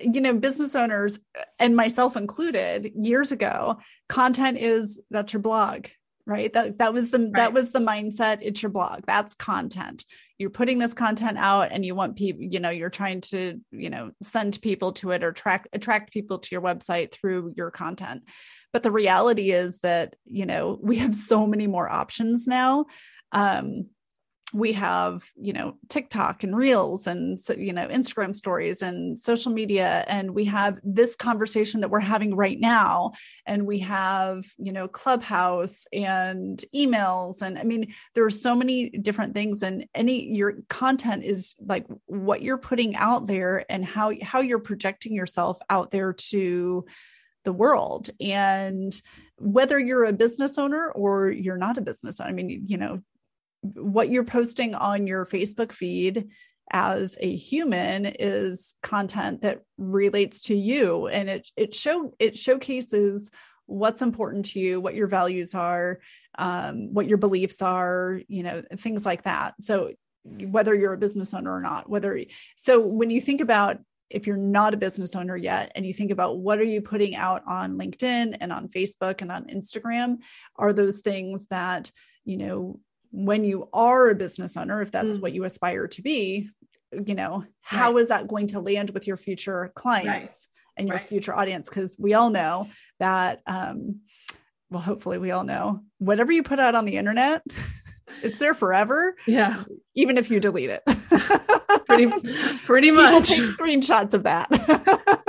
you 0.00 0.20
know, 0.20 0.34
business 0.34 0.74
owners 0.74 1.18
and 1.58 1.76
myself 1.76 2.16
included, 2.16 2.92
years 2.94 3.32
ago, 3.32 3.78
content 4.08 4.58
is 4.58 5.00
that's 5.10 5.32
your 5.32 5.42
blog, 5.42 5.86
right? 6.26 6.52
That 6.52 6.78
that 6.78 6.92
was 6.92 7.10
the 7.10 7.20
right. 7.20 7.32
that 7.34 7.52
was 7.52 7.72
the 7.72 7.80
mindset. 7.80 8.38
It's 8.42 8.62
your 8.62 8.70
blog. 8.70 9.02
That's 9.06 9.34
content 9.34 10.04
you're 10.42 10.50
putting 10.50 10.78
this 10.78 10.92
content 10.92 11.38
out 11.38 11.68
and 11.70 11.86
you 11.86 11.94
want 11.94 12.16
people 12.16 12.42
you 12.42 12.58
know 12.58 12.68
you're 12.68 12.90
trying 12.90 13.20
to 13.20 13.60
you 13.70 13.88
know 13.88 14.10
send 14.24 14.60
people 14.60 14.92
to 14.92 15.12
it 15.12 15.22
or 15.22 15.28
attract 15.28 15.68
attract 15.72 16.12
people 16.12 16.40
to 16.40 16.48
your 16.50 16.60
website 16.60 17.12
through 17.12 17.54
your 17.56 17.70
content 17.70 18.24
but 18.72 18.82
the 18.82 18.90
reality 18.90 19.52
is 19.52 19.78
that 19.80 20.16
you 20.26 20.44
know 20.44 20.78
we 20.82 20.96
have 20.96 21.14
so 21.14 21.46
many 21.46 21.68
more 21.68 21.88
options 21.88 22.48
now 22.48 22.84
um, 23.30 23.86
we 24.52 24.72
have 24.72 25.24
you 25.36 25.52
know 25.52 25.76
tiktok 25.88 26.42
and 26.44 26.56
reels 26.56 27.06
and 27.06 27.38
you 27.56 27.72
know 27.72 27.86
instagram 27.88 28.34
stories 28.34 28.82
and 28.82 29.18
social 29.18 29.52
media 29.52 30.04
and 30.08 30.34
we 30.34 30.44
have 30.44 30.78
this 30.82 31.16
conversation 31.16 31.80
that 31.80 31.90
we're 31.90 32.00
having 32.00 32.34
right 32.34 32.60
now 32.60 33.12
and 33.46 33.66
we 33.66 33.78
have 33.78 34.44
you 34.58 34.72
know 34.72 34.88
clubhouse 34.88 35.84
and 35.92 36.64
emails 36.74 37.42
and 37.42 37.58
i 37.58 37.62
mean 37.62 37.92
there 38.14 38.24
are 38.24 38.30
so 38.30 38.54
many 38.54 38.90
different 38.90 39.34
things 39.34 39.62
and 39.62 39.86
any 39.94 40.32
your 40.32 40.54
content 40.68 41.24
is 41.24 41.54
like 41.66 41.86
what 42.06 42.42
you're 42.42 42.58
putting 42.58 42.94
out 42.96 43.26
there 43.26 43.64
and 43.70 43.84
how 43.84 44.12
how 44.22 44.40
you're 44.40 44.58
projecting 44.58 45.14
yourself 45.14 45.58
out 45.70 45.90
there 45.90 46.12
to 46.12 46.84
the 47.44 47.52
world. 47.52 48.10
And 48.20 48.92
whether 49.38 49.78
you're 49.78 50.04
a 50.04 50.12
business 50.12 50.58
owner 50.58 50.90
or 50.94 51.30
you're 51.30 51.56
not 51.56 51.78
a 51.78 51.82
business 51.82 52.20
owner, 52.20 52.30
I 52.30 52.32
mean, 52.32 52.64
you 52.66 52.76
know, 52.76 53.02
what 53.62 54.10
you're 54.10 54.24
posting 54.24 54.74
on 54.74 55.06
your 55.06 55.24
Facebook 55.24 55.72
feed 55.72 56.28
as 56.70 57.16
a 57.20 57.34
human 57.34 58.06
is 58.06 58.74
content 58.82 59.42
that 59.42 59.62
relates 59.78 60.42
to 60.42 60.56
you. 60.56 61.08
And 61.08 61.28
it 61.28 61.50
it 61.56 61.74
show 61.74 62.14
it 62.18 62.36
showcases 62.36 63.30
what's 63.66 64.02
important 64.02 64.46
to 64.46 64.60
you 64.60 64.80
what 64.80 64.94
your 64.94 65.06
values 65.06 65.54
are 65.54 66.00
um, 66.38 66.92
what 66.92 67.06
your 67.06 67.18
beliefs 67.18 67.62
are 67.62 68.20
you 68.28 68.42
know 68.42 68.62
things 68.76 69.06
like 69.06 69.24
that. 69.24 69.54
So 69.60 69.92
whether 70.24 70.74
you're 70.74 70.92
a 70.92 70.98
business 70.98 71.34
owner 71.34 71.52
or 71.52 71.60
not 71.60 71.88
whether 71.88 72.20
so 72.56 72.80
when 72.80 73.10
you 73.10 73.20
think 73.20 73.40
about 73.40 73.78
if 74.08 74.26
you're 74.26 74.36
not 74.36 74.74
a 74.74 74.76
business 74.76 75.16
owner 75.16 75.36
yet 75.36 75.72
and 75.74 75.84
you 75.84 75.92
think 75.92 76.10
about 76.10 76.38
what 76.38 76.58
are 76.60 76.64
you 76.64 76.80
putting 76.80 77.16
out 77.16 77.42
on 77.46 77.76
linkedin 77.76 78.36
and 78.40 78.52
on 78.52 78.68
facebook 78.68 79.20
and 79.20 79.32
on 79.32 79.44
instagram 79.46 80.18
are 80.54 80.72
those 80.72 81.00
things 81.00 81.46
that 81.48 81.90
you 82.24 82.36
know 82.36 82.78
when 83.12 83.44
you 83.44 83.68
are 83.72 84.10
a 84.10 84.14
business 84.14 84.56
owner, 84.56 84.82
if 84.82 84.90
that's 84.90 85.18
mm. 85.18 85.20
what 85.20 85.32
you 85.32 85.44
aspire 85.44 85.86
to 85.86 86.02
be, 86.02 86.48
you 87.06 87.14
know, 87.14 87.44
how 87.60 87.92
right. 87.92 88.00
is 88.00 88.08
that 88.08 88.26
going 88.26 88.48
to 88.48 88.60
land 88.60 88.90
with 88.90 89.06
your 89.06 89.16
future 89.16 89.70
clients 89.74 90.08
right. 90.08 90.30
and 90.78 90.88
your 90.88 90.96
right. 90.96 91.06
future 91.06 91.34
audience? 91.34 91.68
Because 91.68 91.94
we 91.98 92.14
all 92.14 92.30
know 92.30 92.68
that, 92.98 93.40
um, 93.46 94.00
well, 94.70 94.80
hopefully 94.80 95.18
we 95.18 95.30
all 95.30 95.44
know 95.44 95.82
whatever 95.98 96.32
you 96.32 96.42
put 96.42 96.58
out 96.58 96.74
on 96.74 96.86
the 96.86 96.96
internet, 96.96 97.42
it's 98.22 98.38
there 98.38 98.54
forever. 98.54 99.14
Yeah. 99.26 99.62
Even 99.94 100.16
if 100.16 100.30
you 100.30 100.40
delete 100.40 100.70
it. 100.70 100.82
pretty, 101.86 102.06
pretty 102.64 102.90
much. 102.90 103.28
take 103.28 103.40
screenshots 103.40 104.14
of 104.14 104.22
that. 104.22 104.48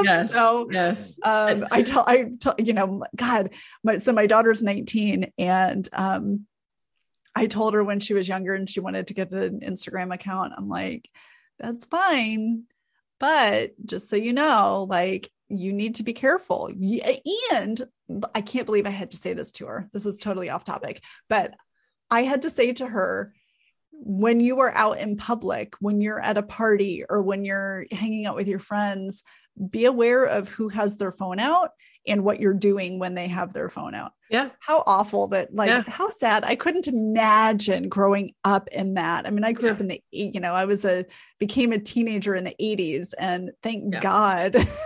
yes. 0.01 0.31
So, 0.31 0.69
yes. 0.71 1.17
Um, 1.21 1.67
I 1.69 1.81
tell, 1.81 2.05
I 2.07 2.31
tell, 2.39 2.55
you 2.57 2.71
know, 2.71 3.03
God, 3.15 3.49
my, 3.83 3.97
so 3.97 4.13
my 4.13 4.25
daughter's 4.25 4.63
19 4.63 5.33
and, 5.37 5.89
um, 5.91 6.45
I 7.35 7.47
told 7.47 7.73
her 7.73 7.83
when 7.83 7.99
she 7.99 8.13
was 8.13 8.27
younger 8.27 8.53
and 8.53 8.69
she 8.69 8.79
wanted 8.79 9.07
to 9.07 9.13
get 9.13 9.31
an 9.31 9.61
Instagram 9.61 10.13
account, 10.13 10.53
I'm 10.55 10.69
like, 10.69 11.09
that's 11.59 11.85
fine. 11.85 12.63
But 13.19 13.71
just 13.85 14.09
so 14.09 14.15
you 14.15 14.33
know, 14.33 14.85
like, 14.89 15.31
you 15.49 15.73
need 15.73 15.95
to 15.95 16.03
be 16.03 16.13
careful. 16.13 16.67
And 16.67 17.81
I 18.33 18.41
can't 18.41 18.65
believe 18.65 18.85
I 18.85 18.91
had 18.91 19.11
to 19.11 19.17
say 19.17 19.33
this 19.33 19.51
to 19.53 19.67
her. 19.67 19.89
This 19.93 20.05
is 20.05 20.17
totally 20.17 20.49
off 20.49 20.63
topic, 20.63 21.01
but 21.29 21.53
I 22.09 22.23
had 22.23 22.41
to 22.43 22.49
say 22.49 22.73
to 22.73 22.87
her, 22.87 23.33
when 23.91 24.39
you 24.39 24.59
are 24.59 24.71
out 24.71 24.97
in 24.97 25.15
public, 25.15 25.75
when 25.79 26.01
you're 26.01 26.19
at 26.19 26.37
a 26.37 26.43
party 26.43 27.03
or 27.09 27.21
when 27.21 27.45
you're 27.45 27.85
hanging 27.91 28.25
out 28.25 28.35
with 28.35 28.47
your 28.47 28.59
friends, 28.59 29.23
be 29.69 29.85
aware 29.85 30.25
of 30.25 30.49
who 30.49 30.69
has 30.69 30.97
their 30.97 31.11
phone 31.11 31.39
out 31.39 31.71
and 32.05 32.23
what 32.23 32.39
you're 32.39 32.53
doing 32.53 32.99
when 32.99 33.13
they 33.13 33.27
have 33.27 33.53
their 33.53 33.69
phone 33.69 33.95
out. 33.95 34.11
Yeah. 34.29 34.49
How 34.59 34.83
awful 34.85 35.27
that, 35.29 35.53
like, 35.53 35.69
yeah. 35.69 35.83
how 35.87 36.09
sad. 36.09 36.43
I 36.43 36.55
couldn't 36.55 36.87
imagine 36.87 37.87
growing 37.87 38.33
up 38.43 38.67
in 38.69 38.95
that. 38.95 39.25
I 39.25 39.29
mean, 39.29 39.43
I 39.43 39.53
grew 39.53 39.67
yeah. 39.67 39.75
up 39.75 39.79
in 39.79 39.87
the, 39.87 40.03
you 40.11 40.39
know, 40.39 40.53
I 40.53 40.65
was 40.65 40.83
a, 40.85 41.05
became 41.39 41.71
a 41.71 41.79
teenager 41.79 42.35
in 42.35 42.43
the 42.43 42.55
80s 42.59 43.13
and 43.17 43.51
thank 43.61 43.93
yeah. 43.93 43.99
God. 43.99 44.55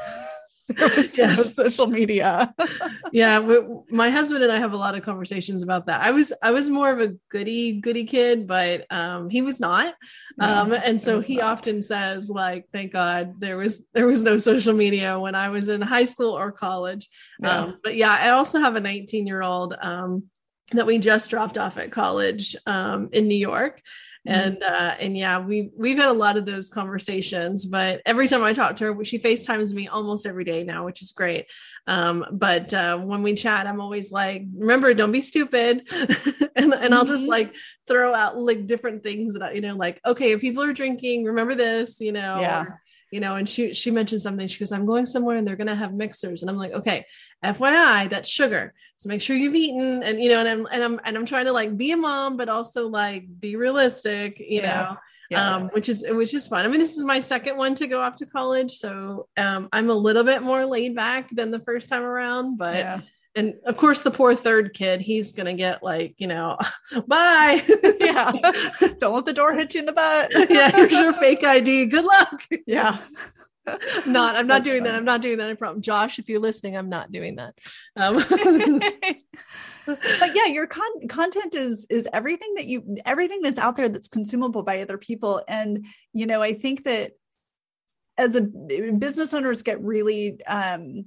yes. 0.77 1.55
social 1.55 1.87
media. 1.87 2.53
yeah, 3.11 3.39
we, 3.39 3.59
my 3.89 4.09
husband 4.09 4.43
and 4.43 4.51
I 4.51 4.59
have 4.59 4.73
a 4.73 4.77
lot 4.77 4.95
of 4.95 5.03
conversations 5.03 5.63
about 5.63 5.85
that. 5.85 6.01
I 6.01 6.11
was 6.11 6.33
I 6.41 6.51
was 6.51 6.69
more 6.69 6.91
of 6.91 6.99
a 6.99 7.15
goody 7.29 7.79
goody 7.79 8.03
kid, 8.03 8.47
but 8.47 8.85
um, 8.91 9.29
he 9.29 9.41
was 9.41 9.59
not, 9.59 9.93
um, 10.39 10.73
and 10.73 10.99
so 11.01 11.21
he 11.21 11.37
not. 11.37 11.45
often 11.45 11.81
says 11.81 12.29
like, 12.29 12.65
"Thank 12.73 12.91
God 12.91 13.39
there 13.39 13.57
was 13.57 13.85
there 13.93 14.07
was 14.07 14.21
no 14.21 14.37
social 14.37 14.73
media 14.73 15.17
when 15.19 15.35
I 15.35 15.49
was 15.49 15.69
in 15.69 15.81
high 15.81 16.03
school 16.03 16.37
or 16.37 16.51
college." 16.51 17.07
Yeah. 17.39 17.61
Um, 17.61 17.79
but 17.83 17.95
yeah, 17.95 18.11
I 18.11 18.29
also 18.31 18.59
have 18.59 18.75
a 18.75 18.81
19 18.81 19.25
year 19.25 19.41
old 19.41 19.73
um, 19.79 20.23
that 20.71 20.85
we 20.85 20.97
just 20.97 21.29
dropped 21.29 21.57
off 21.57 21.77
at 21.77 21.91
college 21.91 22.55
um, 22.65 23.09
in 23.13 23.27
New 23.27 23.37
York. 23.37 23.81
And 24.27 24.61
uh 24.61 24.95
and 24.99 25.17
yeah 25.17 25.39
we 25.39 25.69
we've 25.75 25.97
had 25.97 26.09
a 26.09 26.13
lot 26.13 26.37
of 26.37 26.45
those 26.45 26.69
conversations 26.69 27.65
but 27.65 28.01
every 28.05 28.27
time 28.27 28.43
i 28.43 28.51
talk 28.51 28.75
to 28.75 28.93
her 28.93 29.05
she 29.05 29.17
facetimes 29.17 29.73
me 29.73 29.87
almost 29.87 30.25
every 30.25 30.43
day 30.43 30.63
now 30.63 30.85
which 30.85 31.01
is 31.01 31.11
great. 31.11 31.45
Um 31.87 32.25
but 32.33 32.73
uh 32.73 32.97
when 32.97 33.23
we 33.23 33.33
chat 33.33 33.65
i'm 33.65 33.79
always 33.79 34.11
like 34.11 34.43
remember 34.55 34.93
don't 34.93 35.11
be 35.11 35.21
stupid. 35.21 35.87
And, 36.57 36.73
and 36.73 36.91
i'll 36.95 37.05
just 37.05 37.21
mm-hmm. 37.21 37.29
like 37.29 37.55
throw 37.87 38.15
out 38.15 38.35
like 38.35 38.65
different 38.65 39.03
things 39.03 39.35
that 39.35 39.53
you 39.53 39.61
know 39.61 39.75
like 39.75 40.01
okay 40.03 40.31
if 40.31 40.41
people 40.41 40.63
are 40.63 40.73
drinking 40.73 41.23
remember 41.23 41.53
this 41.53 41.99
you 42.01 42.11
know 42.11 42.39
yeah. 42.41 42.63
or, 42.63 42.81
you 43.11 43.19
know, 43.19 43.35
and 43.35 43.47
she 43.47 43.73
she 43.73 43.91
mentioned 43.91 44.21
something. 44.21 44.47
She 44.47 44.59
goes, 44.59 44.71
"I'm 44.71 44.85
going 44.85 45.05
somewhere 45.05 45.37
and 45.37 45.47
they're 45.47 45.55
gonna 45.55 45.75
have 45.75 45.93
mixers," 45.93 46.41
and 46.41 46.49
I'm 46.49 46.57
like, 46.57 46.73
"Okay, 46.73 47.05
FYI, 47.43 48.09
that's 48.09 48.29
sugar. 48.29 48.73
So 48.97 49.09
make 49.09 49.21
sure 49.21 49.35
you've 49.35 49.55
eaten." 49.55 50.03
And 50.03 50.21
you 50.21 50.29
know, 50.29 50.39
and 50.39 50.49
I'm 50.49 50.67
and 50.71 50.83
I'm 50.83 50.99
and 51.03 51.17
I'm 51.17 51.25
trying 51.25 51.45
to 51.45 51.53
like 51.53 51.77
be 51.77 51.91
a 51.91 51.97
mom, 51.97 52.37
but 52.37 52.49
also 52.49 52.87
like 52.87 53.25
be 53.39 53.55
realistic, 53.55 54.39
you 54.39 54.61
yeah. 54.61 54.81
know. 54.81 54.97
Yes. 55.29 55.39
Um, 55.39 55.63
which 55.73 55.89
is 55.89 56.05
which 56.07 56.33
is 56.33 56.47
fun. 56.47 56.63
I 56.65 56.69
mean, 56.69 56.79
this 56.79 56.95
is 56.95 57.03
my 57.03 57.19
second 57.19 57.57
one 57.57 57.75
to 57.75 57.87
go 57.87 58.01
off 58.01 58.15
to 58.15 58.25
college, 58.25 58.71
so 58.71 59.27
um, 59.35 59.67
I'm 59.73 59.89
a 59.89 59.93
little 59.93 60.23
bit 60.23 60.41
more 60.41 60.65
laid 60.65 60.95
back 60.95 61.29
than 61.29 61.51
the 61.51 61.59
first 61.59 61.89
time 61.89 62.03
around, 62.03 62.57
but 62.57 62.75
yeah 62.77 63.01
and 63.37 63.53
of 63.65 63.77
course 63.77 64.01
the 64.01 64.11
poor 64.11 64.35
third 64.35 64.73
kid 64.73 64.99
he's 64.99 65.31
gonna 65.31 65.53
get 65.53 65.81
like 65.83 66.15
you 66.17 66.27
know 66.27 66.57
bye. 67.07 67.63
Yeah. 67.99 68.31
Don't 68.99 69.13
let 69.15 69.25
the 69.25 69.33
door 69.33 69.53
hit 69.53 69.73
you 69.75 69.81
in 69.81 69.85
the 69.85 69.93
butt. 69.93 70.31
Yeah 70.49 70.71
here's 70.71 70.91
your 70.91 71.13
fake 71.13 71.43
id 71.43 71.85
good 71.87 72.05
luck. 72.05 72.43
Yeah. 72.65 72.97
Not 74.05 74.35
i'm 74.37 74.47
not 74.47 74.63
That's 74.63 74.63
doing 74.69 74.79
funny. 74.81 74.91
that 74.91 74.95
i'm 74.97 75.05
not 75.05 75.21
doing 75.21 75.37
that 75.39 75.49
i 75.49 75.53
promise. 75.53 75.85
Josh 75.85 76.19
if 76.19 76.29
you're 76.29 76.39
listening 76.39 76.75
i'm 76.77 76.89
not 76.89 77.11
doing 77.11 77.35
that. 77.35 77.53
Um. 77.95 78.17
but 79.85 80.35
yeah 80.35 80.47
your 80.47 80.67
con- 80.67 81.07
content 81.09 81.53
is 81.55 81.85
is 81.89 82.07
everything 82.13 82.53
that 82.55 82.65
you 82.65 82.97
everything 83.05 83.41
that's 83.41 83.59
out 83.59 83.75
there 83.75 83.89
that's 83.89 84.07
consumable 84.07 84.63
by 84.63 84.81
other 84.81 84.97
people. 84.97 85.41
And 85.47 85.85
you 86.13 86.25
know 86.25 86.41
i 86.41 86.53
think 86.53 86.83
that 86.85 87.11
as 88.17 88.35
a 88.35 88.41
business 88.41 89.33
owners 89.33 89.61
get 89.63 89.81
really 89.83 90.41
um 90.45 91.05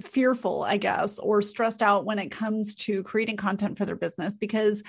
fearful, 0.00 0.62
I 0.62 0.76
guess, 0.76 1.18
or 1.18 1.42
stressed 1.42 1.82
out 1.82 2.04
when 2.04 2.18
it 2.18 2.30
comes 2.30 2.74
to 2.76 3.02
creating 3.02 3.36
content 3.36 3.78
for 3.78 3.84
their 3.84 3.96
business 3.96 4.36
because 4.36 4.82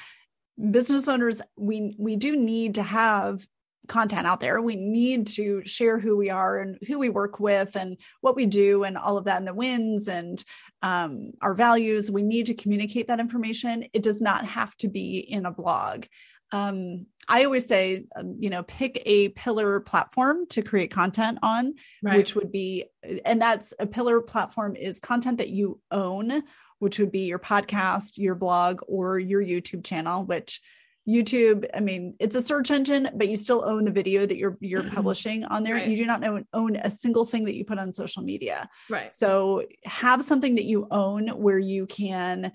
business 0.69 1.08
owners 1.08 1.41
we 1.58 1.95
we 1.97 2.15
do 2.15 2.36
need 2.36 2.76
to 2.76 2.84
have 2.84 3.45
content 3.88 4.28
out 4.28 4.39
there. 4.39 4.62
We 4.62 4.76
need 4.76 5.28
to 5.28 5.63
share 5.65 6.00
who 6.00 6.15
we 6.15 6.30
are 6.30 6.60
and 6.60 6.78
who 6.88 7.00
we 7.00 7.10
work 7.10 7.39
with 7.39 7.76
and 7.76 7.97
what 8.21 8.36
we 8.36 8.45
do 8.45 8.84
and 8.84 8.97
all 8.97 9.17
of 9.17 9.26
that 9.26 9.38
and 9.38 9.47
the 9.47 9.54
wins 9.54 10.08
and 10.08 10.43
um, 10.82 11.32
our 11.41 11.54
values. 11.54 12.12
We 12.12 12.24
need 12.24 12.45
to 12.47 12.54
communicate 12.54 13.08
that 13.08 13.19
information. 13.19 13.86
It 13.93 14.04
does 14.04 14.21
not 14.21 14.45
have 14.45 14.76
to 14.78 14.88
be 14.88 15.19
in 15.19 15.45
a 15.45 15.52
blog. 15.52 16.06
Um, 16.52 17.06
I 17.28 17.46
always 17.46 17.66
say, 17.68 18.06
um, 18.16 18.36
you 18.40 18.50
know, 18.50 18.64
pick 18.64 19.02
a 19.06 19.30
pillar 19.30 19.80
platform 19.80 20.48
to 20.50 20.62
create 20.62 20.92
content 20.92 21.40
on, 21.42 21.76
right. 22.04 22.18
which 22.18 22.36
would 22.36 22.52
be, 22.52 22.86
and 23.26 23.42
that's 23.42 23.74
a 23.80 23.88
pillar 23.88 24.22
platform 24.22 24.76
is 24.76 25.00
content 25.00 25.38
that 25.38 25.50
you 25.50 25.80
own, 25.92 26.44
which 26.80 27.00
would 27.00 27.12
be 27.12 27.26
your 27.26 27.40
podcast, 27.40 28.18
your 28.18 28.36
blog, 28.36 28.82
or 28.88 29.20
your 29.20 29.42
YouTube 29.42 29.86
channel, 29.86 30.26
which 30.26 30.62
YouTube, 31.08 31.66
I 31.74 31.80
mean, 31.80 32.16
it's 32.20 32.36
a 32.36 32.42
search 32.42 32.70
engine, 32.70 33.10
but 33.16 33.28
you 33.28 33.36
still 33.36 33.64
own 33.66 33.86
the 33.86 33.92
video 33.92 34.26
that 34.26 34.38
you're 34.38 34.58
you're 34.60 34.90
publishing 34.92 35.44
on 35.46 35.64
there. 35.64 35.76
Right. 35.76 35.88
You 35.88 35.98
do 35.98 36.06
not 36.06 36.24
own, 36.24 36.46
own 36.54 36.76
a 36.76 36.92
single 36.92 37.26
thing 37.26 37.46
that 37.46 37.56
you 37.56 37.66
put 37.66 37.80
on 37.80 37.92
social 37.94 38.24
media. 38.24 38.70
Right. 38.90 39.14
So 39.14 39.66
have 39.84 40.24
something 40.24 40.56
that 40.56 40.66
you 40.66 40.88
own 40.92 41.30
where 41.30 41.60
you 41.60 41.88
can 41.88 42.52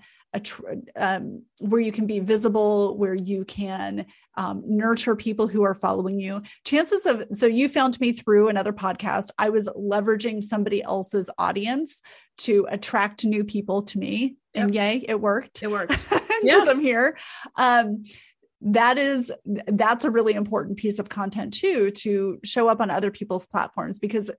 um, 0.95 1.43
where 1.59 1.81
you 1.81 1.91
can 1.91 2.05
be 2.07 2.19
visible, 2.19 2.97
where 2.97 3.15
you 3.15 3.45
can 3.45 4.05
um, 4.35 4.63
nurture 4.65 5.15
people 5.15 5.47
who 5.47 5.63
are 5.63 5.73
following 5.73 6.19
you. 6.19 6.41
Chances 6.63 7.05
of 7.05 7.23
so 7.31 7.45
you 7.45 7.67
found 7.67 7.99
me 7.99 8.11
through 8.11 8.49
another 8.49 8.73
podcast. 8.73 9.29
I 9.37 9.49
was 9.49 9.67
leveraging 9.69 10.43
somebody 10.43 10.83
else's 10.83 11.29
audience 11.37 12.01
to 12.39 12.67
attract 12.69 13.25
new 13.25 13.43
people 13.43 13.81
to 13.83 13.99
me, 13.99 14.37
yep. 14.53 14.65
and 14.65 14.75
yay, 14.75 15.05
it 15.07 15.19
worked. 15.19 15.63
It 15.63 15.71
worked. 15.71 16.07
yeah, 16.43 16.65
I'm 16.67 16.81
here. 16.81 17.17
Um, 17.55 18.03
that 18.61 18.97
is 18.97 19.31
that's 19.67 20.05
a 20.05 20.11
really 20.11 20.33
important 20.33 20.77
piece 20.77 20.99
of 20.99 21.09
content 21.09 21.53
too 21.53 21.91
to 21.91 22.39
show 22.43 22.67
up 22.67 22.81
on 22.81 22.89
other 22.89 23.11
people's 23.11 23.47
platforms 23.47 23.99
because 23.99 24.31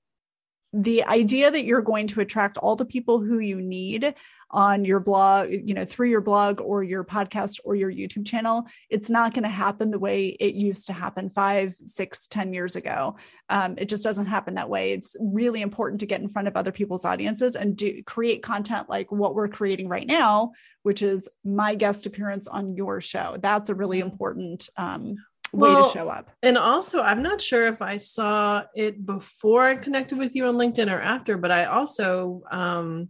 the 0.73 1.05
idea 1.05 1.51
that 1.51 1.65
you're 1.65 1.83
going 1.83 2.07
to 2.09 2.21
attract 2.21 2.59
all 2.59 2.77
the 2.77 2.85
people 2.85 3.21
who 3.21 3.39
you 3.39 3.61
need 3.61 4.15
on 4.51 4.85
your 4.85 5.01
blog, 5.01 5.49
you 5.51 5.75
know, 5.75 5.85
through 5.85 6.09
your 6.09 6.21
blog 6.21 6.61
or 6.61 6.83
your 6.83 7.05
podcast 7.05 7.59
or 7.65 7.75
your 7.75 7.93
YouTube 7.93 8.27
channel, 8.27 8.67
it's 8.89 9.11
not 9.11 9.35
going 9.35 9.43
to 9.43 9.49
happen 9.49 9.91
the 9.91 9.99
way 9.99 10.29
it 10.29 10.55
used 10.55 10.87
to 10.87 10.93
happen 10.93 11.29
five, 11.29 11.75
six, 11.85 12.27
ten 12.27 12.53
years 12.53 12.77
ago. 12.77 13.17
Um, 13.51 13.75
it 13.79 13.89
just 13.89 14.05
doesn't 14.05 14.27
happen 14.27 14.55
that 14.55 14.71
way. 14.71 14.93
It's 14.93 15.17
really 15.21 15.61
important 15.61 16.01
to 16.01 16.07
get 16.07 16.21
in 16.21 16.29
front 16.29 16.49
of 16.49 16.57
other 16.57 16.73
people's 16.73 17.05
audiences 17.05 17.57
and 17.57 17.77
do 17.77 18.03
create 18.05 18.43
content 18.43 18.89
like 18.89 19.13
what 19.13 19.35
we're 19.35 19.49
creating 19.49 19.89
right 19.89 20.07
now, 20.07 20.53
which 20.83 21.03
is 21.03 21.29
my 21.45 21.75
guest 21.75 22.07
appearance 22.07 22.49
on 22.49 22.75
your 22.75 23.01
show. 23.01 23.37
That's 23.41 23.69
a 23.69 23.75
really 23.75 23.99
mm-hmm. 23.99 24.11
important 24.11 24.69
um, 24.77 25.17
way 25.53 25.71
well, 25.71 25.85
to 25.85 25.99
show 25.99 26.09
up. 26.09 26.31
And 26.43 26.59
also, 26.59 27.03
I'm 27.03 27.23
not 27.23 27.41
sure 27.41 27.67
if 27.67 27.83
I 27.83 27.97
saw 27.97 28.63
it 28.75 29.05
before 29.05 29.65
I 29.65 29.77
connected 29.77 30.19
with 30.19 30.35
you 30.35 30.47
on 30.47 30.55
LinkedIn 30.55 30.93
or 30.93 31.01
after, 31.01 31.37
but 31.37 31.51
I 31.51 31.65
also 31.65 32.43
um, 32.51 33.09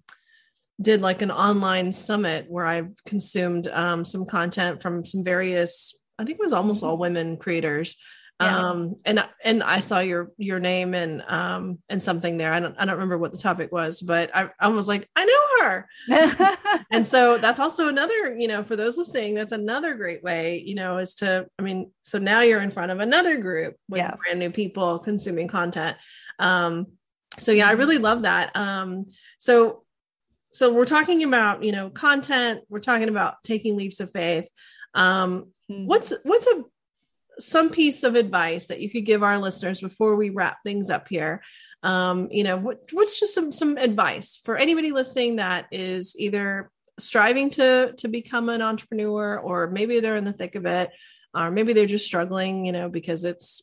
did 0.81 1.01
like 1.01 1.22
an 1.22 1.31
online 1.31 1.92
summit 1.92 2.46
where 2.48 2.66
I 2.66 2.85
consumed 3.05 3.68
um, 3.68 4.05
some 4.05 4.24
content 4.24 4.83
from 4.83 5.05
some 5.05 5.24
various, 5.24 5.98
I 6.18 6.24
think 6.24 6.38
it 6.38 6.44
was 6.44 6.53
almost 6.53 6.83
all 6.83 6.96
women 6.96 7.37
creators. 7.37 7.96
Yeah. 8.40 8.70
Um, 8.70 8.96
and 9.05 9.27
and 9.42 9.64
I 9.64 9.81
saw 9.81 9.98
your 9.98 10.31
your 10.37 10.61
name 10.61 10.94
and 10.94 11.22
um 11.27 11.81
and 11.88 12.01
something 12.01 12.37
there. 12.37 12.53
I 12.53 12.61
don't 12.61 12.77
I 12.79 12.85
don't 12.85 12.94
remember 12.94 13.18
what 13.18 13.33
the 13.33 13.38
topic 13.38 13.72
was, 13.72 14.01
but 14.01 14.31
I, 14.35 14.51
I 14.61 14.68
was 14.68 14.87
like, 14.87 15.11
I 15.16 15.24
know 15.24 15.64
her. 15.64 16.85
and 16.92 17.05
so 17.05 17.38
that's 17.38 17.59
also 17.59 17.88
another, 17.88 18.37
you 18.37 18.46
know, 18.46 18.62
for 18.62 18.77
those 18.77 18.96
listening, 18.96 19.35
that's 19.35 19.51
another 19.51 19.94
great 19.94 20.22
way, 20.22 20.62
you 20.64 20.77
know, 20.77 20.98
is 20.98 21.16
to 21.16 21.48
I 21.59 21.62
mean, 21.62 21.90
so 22.05 22.18
now 22.18 22.42
you're 22.42 22.62
in 22.62 22.70
front 22.70 22.92
of 22.92 23.01
another 23.01 23.38
group 23.38 23.74
with 23.88 23.98
yes. 23.98 24.16
brand 24.22 24.38
new 24.38 24.51
people 24.51 25.01
consuming 25.01 25.48
content. 25.48 25.96
Um, 26.38 26.87
so 27.38 27.51
yeah, 27.51 27.68
I 27.68 27.72
really 27.72 27.98
love 27.98 28.22
that. 28.22 28.55
Um, 28.55 29.07
so 29.38 29.83
so 30.53 30.72
we're 30.72 30.85
talking 30.85 31.24
about 31.24 31.62
you 31.62 31.72
know 31.72 31.90
content 31.90 32.61
we're 32.68 32.81
talking 32.81 33.09
about 33.09 33.42
taking 33.42 33.77
leaps 33.77 34.01
of 34.01 34.11
faith 34.11 34.48
um, 34.94 35.53
mm-hmm. 35.70 35.87
what's 35.87 36.12
what's 36.22 36.46
a 36.46 36.64
some 37.38 37.70
piece 37.70 38.03
of 38.03 38.14
advice 38.14 38.66
that 38.66 38.81
you 38.81 38.90
could 38.90 39.05
give 39.05 39.22
our 39.22 39.38
listeners 39.38 39.81
before 39.81 40.16
we 40.16 40.31
wrap 40.31 40.59
things 40.64 40.90
up 40.90 41.09
here 41.09 41.42
um, 41.83 42.29
you 42.31 42.44
know 42.44 42.57
what, 42.57 42.81
what's 42.92 43.20
just 43.20 43.35
some 43.35 43.53
some 43.53 43.77
advice 43.77 44.40
for 44.44 44.57
anybody 44.57 44.90
listening 44.90 45.37
that 45.37 45.66
is 45.70 46.16
either 46.18 46.70
striving 46.98 47.51
to 47.51 47.92
to 47.98 48.09
become 48.09 48.48
an 48.48 48.62
entrepreneur 48.62 49.38
or 49.38 49.68
maybe 49.68 50.01
they're 50.01 50.16
in 50.16 50.24
the 50.24 50.33
thick 50.33 50.57
of 50.57 50.66
it 50.66 50.90
or 51.35 51.51
maybe 51.51 51.72
they're 51.72 51.87
just 51.87 52.07
struggling 52.07 52.66
you 52.66 52.72
know 52.72 52.88
because 52.88 53.24
it's 53.24 53.62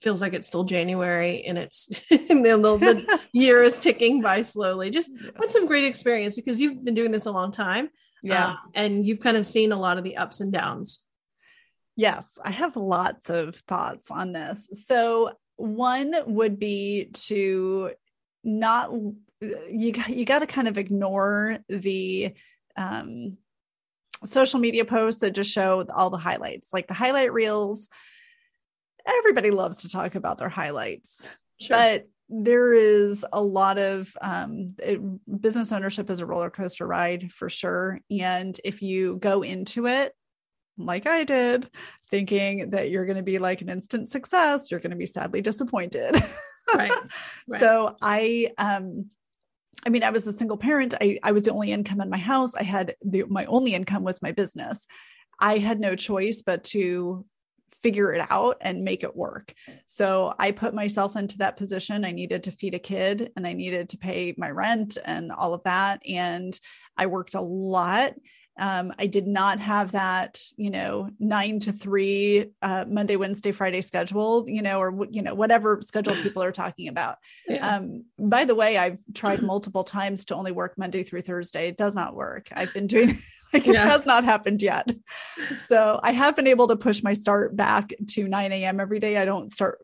feels 0.00 0.22
like 0.22 0.32
it's 0.32 0.48
still 0.48 0.64
January 0.64 1.44
and 1.44 1.58
it's 1.58 1.88
and 2.10 2.44
the, 2.44 2.56
the 2.56 3.20
year 3.32 3.62
is 3.62 3.78
ticking 3.78 4.20
by 4.22 4.42
slowly. 4.42 4.90
Just 4.90 5.10
what's 5.36 5.52
some 5.52 5.66
great 5.66 5.84
experience 5.84 6.36
because 6.36 6.60
you've 6.60 6.84
been 6.84 6.94
doing 6.94 7.10
this 7.10 7.26
a 7.26 7.30
long 7.30 7.52
time. 7.52 7.90
Yeah. 8.22 8.50
Uh, 8.50 8.56
and 8.74 9.06
you've 9.06 9.20
kind 9.20 9.36
of 9.36 9.46
seen 9.46 9.72
a 9.72 9.78
lot 9.78 9.98
of 9.98 10.04
the 10.04 10.16
ups 10.16 10.40
and 10.40 10.52
downs. 10.52 11.06
Yes, 12.00 12.38
I 12.42 12.50
have 12.50 12.76
lots 12.76 13.28
of 13.28 13.56
thoughts 13.68 14.10
on 14.10 14.32
this. 14.32 14.68
So, 14.86 15.32
one 15.56 16.14
would 16.28 16.58
be 16.58 17.10
to 17.26 17.90
not 18.42 18.90
you 18.90 19.92
you 20.08 20.24
got 20.24 20.38
to 20.38 20.46
kind 20.46 20.66
of 20.66 20.78
ignore 20.78 21.58
the 21.68 22.32
um 22.74 23.36
social 24.24 24.60
media 24.60 24.86
posts 24.86 25.20
that 25.20 25.32
just 25.32 25.52
show 25.52 25.84
all 25.94 26.08
the 26.08 26.16
highlights, 26.16 26.72
like 26.72 26.88
the 26.88 26.94
highlight 26.94 27.34
reels 27.34 27.90
everybody 29.06 29.50
loves 29.50 29.82
to 29.82 29.90
talk 29.90 30.14
about 30.14 30.38
their 30.38 30.48
highlights, 30.48 31.28
sure. 31.60 31.76
but 31.76 32.08
there 32.30 32.72
is 32.72 33.26
a 33.30 33.42
lot 33.42 33.76
of 33.76 34.10
um, 34.22 34.74
it, 34.78 35.00
business 35.38 35.70
ownership 35.70 36.08
is 36.08 36.20
a 36.20 36.26
roller 36.26 36.48
coaster 36.48 36.86
ride 36.86 37.30
for 37.30 37.50
sure. 37.50 38.00
And 38.10 38.58
if 38.64 38.80
you 38.80 39.16
go 39.16 39.42
into 39.42 39.86
it 39.86 40.14
like 40.86 41.06
I 41.06 41.24
did, 41.24 41.68
thinking 42.08 42.70
that 42.70 42.90
you're 42.90 43.06
going 43.06 43.16
to 43.16 43.22
be 43.22 43.38
like 43.38 43.62
an 43.62 43.68
instant 43.68 44.10
success, 44.10 44.70
you're 44.70 44.80
going 44.80 44.90
to 44.90 44.96
be 44.96 45.06
sadly 45.06 45.42
disappointed. 45.42 46.22
right. 46.74 46.92
right. 47.48 47.60
So 47.60 47.96
I, 48.00 48.48
um, 48.58 49.06
I 49.86 49.88
mean, 49.88 50.02
I 50.02 50.10
was 50.10 50.26
a 50.26 50.32
single 50.32 50.56
parent. 50.56 50.94
I, 51.00 51.18
I 51.22 51.32
was 51.32 51.44
the 51.44 51.52
only 51.52 51.72
income 51.72 52.00
in 52.00 52.10
my 52.10 52.18
house. 52.18 52.54
I 52.54 52.64
had 52.64 52.94
the, 53.02 53.24
my 53.28 53.46
only 53.46 53.74
income 53.74 54.02
was 54.02 54.22
my 54.22 54.32
business. 54.32 54.86
I 55.38 55.58
had 55.58 55.80
no 55.80 55.96
choice 55.96 56.42
but 56.42 56.64
to 56.64 57.24
figure 57.82 58.12
it 58.12 58.26
out 58.30 58.58
and 58.60 58.84
make 58.84 59.02
it 59.02 59.16
work. 59.16 59.54
So 59.86 60.34
I 60.38 60.50
put 60.50 60.74
myself 60.74 61.16
into 61.16 61.38
that 61.38 61.56
position. 61.56 62.04
I 62.04 62.12
needed 62.12 62.44
to 62.44 62.52
feed 62.52 62.74
a 62.74 62.78
kid 62.78 63.32
and 63.36 63.46
I 63.46 63.54
needed 63.54 63.88
to 63.90 63.98
pay 63.98 64.34
my 64.36 64.50
rent 64.50 64.98
and 65.04 65.32
all 65.32 65.54
of 65.54 65.62
that. 65.64 66.02
And 66.06 66.58
I 66.96 67.06
worked 67.06 67.34
a 67.34 67.40
lot. 67.40 68.12
Um, 68.58 68.92
I 68.98 69.06
did 69.06 69.26
not 69.26 69.58
have 69.60 69.92
that, 69.92 70.40
you 70.56 70.70
know, 70.70 71.10
nine 71.18 71.60
to 71.60 71.72
three 71.72 72.50
uh, 72.60 72.84
Monday, 72.88 73.16
Wednesday, 73.16 73.52
Friday 73.52 73.80
schedule, 73.80 74.44
you 74.48 74.60
know, 74.60 74.78
or 74.80 75.06
you 75.10 75.22
know 75.22 75.34
whatever 75.34 75.80
schedule 75.82 76.14
people 76.22 76.42
are 76.42 76.52
talking 76.52 76.88
about. 76.88 77.16
Yeah. 77.48 77.76
Um, 77.76 78.04
by 78.18 78.44
the 78.44 78.54
way, 78.54 78.76
I've 78.76 78.98
tried 79.14 79.42
multiple 79.42 79.84
times 79.84 80.26
to 80.26 80.34
only 80.34 80.52
work 80.52 80.74
Monday 80.76 81.02
through 81.02 81.22
Thursday. 81.22 81.68
It 81.68 81.76
does 81.76 81.94
not 81.94 82.14
work. 82.14 82.48
I've 82.52 82.72
been 82.74 82.86
doing 82.86 83.18
like 83.52 83.66
it 83.66 83.76
has 83.76 84.06
not 84.06 84.24
happened 84.24 84.62
yet. 84.62 84.90
So 85.66 86.00
I 86.02 86.12
have 86.12 86.36
been 86.36 86.46
able 86.46 86.68
to 86.68 86.76
push 86.76 87.02
my 87.02 87.12
start 87.14 87.56
back 87.56 87.92
to 88.10 88.28
9 88.28 88.52
a.m. 88.52 88.80
every 88.80 89.00
day. 89.00 89.16
I 89.16 89.24
don't 89.24 89.50
start. 89.50 89.78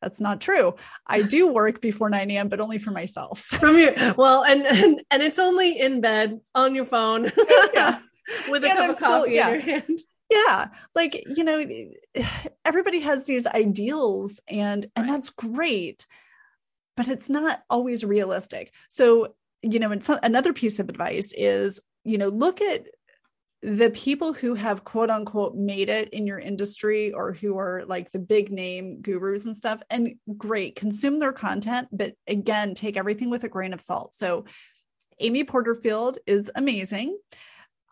That's 0.00 0.20
not 0.20 0.40
true. 0.40 0.74
I 1.06 1.22
do 1.22 1.52
work 1.52 1.80
before 1.80 2.10
9 2.10 2.30
a.m., 2.30 2.48
but 2.48 2.60
only 2.60 2.78
for 2.78 2.90
myself. 2.90 3.40
From 3.60 3.78
you, 3.78 3.92
well, 4.16 4.44
and 4.44 4.66
and, 4.66 5.02
and 5.10 5.22
it's 5.22 5.38
only 5.38 5.78
in 5.78 6.00
bed 6.00 6.40
on 6.54 6.74
your 6.74 6.84
phone. 6.84 7.30
yeah. 7.74 8.00
With 8.48 8.64
a 8.64 8.68
cup 8.68 8.78
I'm 8.78 8.90
of 8.90 8.98
coffee 8.98 9.22
still, 9.22 9.26
yeah. 9.28 9.48
in 9.48 9.54
your 9.54 9.60
hand. 9.62 9.98
Yeah. 10.30 10.68
Like, 10.94 11.24
you 11.26 11.42
know, 11.42 11.64
everybody 12.64 13.00
has 13.00 13.24
these 13.24 13.46
ideals 13.46 14.40
and 14.46 14.86
and 14.94 15.08
that's 15.08 15.30
great, 15.30 16.06
but 16.96 17.08
it's 17.08 17.28
not 17.28 17.62
always 17.68 18.04
realistic. 18.04 18.72
So 18.88 19.34
you 19.62 19.78
know, 19.78 19.90
and 19.90 20.02
some, 20.02 20.20
another 20.22 20.52
piece 20.52 20.78
of 20.78 20.88
advice 20.88 21.32
is 21.36 21.80
you 22.04 22.18
know, 22.18 22.28
look 22.28 22.60
at 22.60 22.86
the 23.62 23.90
people 23.90 24.32
who 24.32 24.54
have 24.54 24.84
quote 24.84 25.10
unquote 25.10 25.54
made 25.54 25.90
it 25.90 26.08
in 26.10 26.26
your 26.26 26.38
industry 26.38 27.12
or 27.12 27.32
who 27.32 27.58
are 27.58 27.84
like 27.86 28.10
the 28.10 28.18
big 28.18 28.50
name 28.50 29.02
gurus 29.02 29.44
and 29.44 29.54
stuff 29.54 29.82
and 29.90 30.14
great 30.36 30.76
consume 30.76 31.18
their 31.18 31.32
content 31.32 31.88
but 31.92 32.14
again 32.26 32.74
take 32.74 32.96
everything 32.96 33.28
with 33.28 33.44
a 33.44 33.48
grain 33.48 33.74
of 33.74 33.80
salt. 33.80 34.14
So 34.14 34.46
amy 35.18 35.44
porterfield 35.44 36.18
is 36.26 36.50
amazing. 36.54 37.18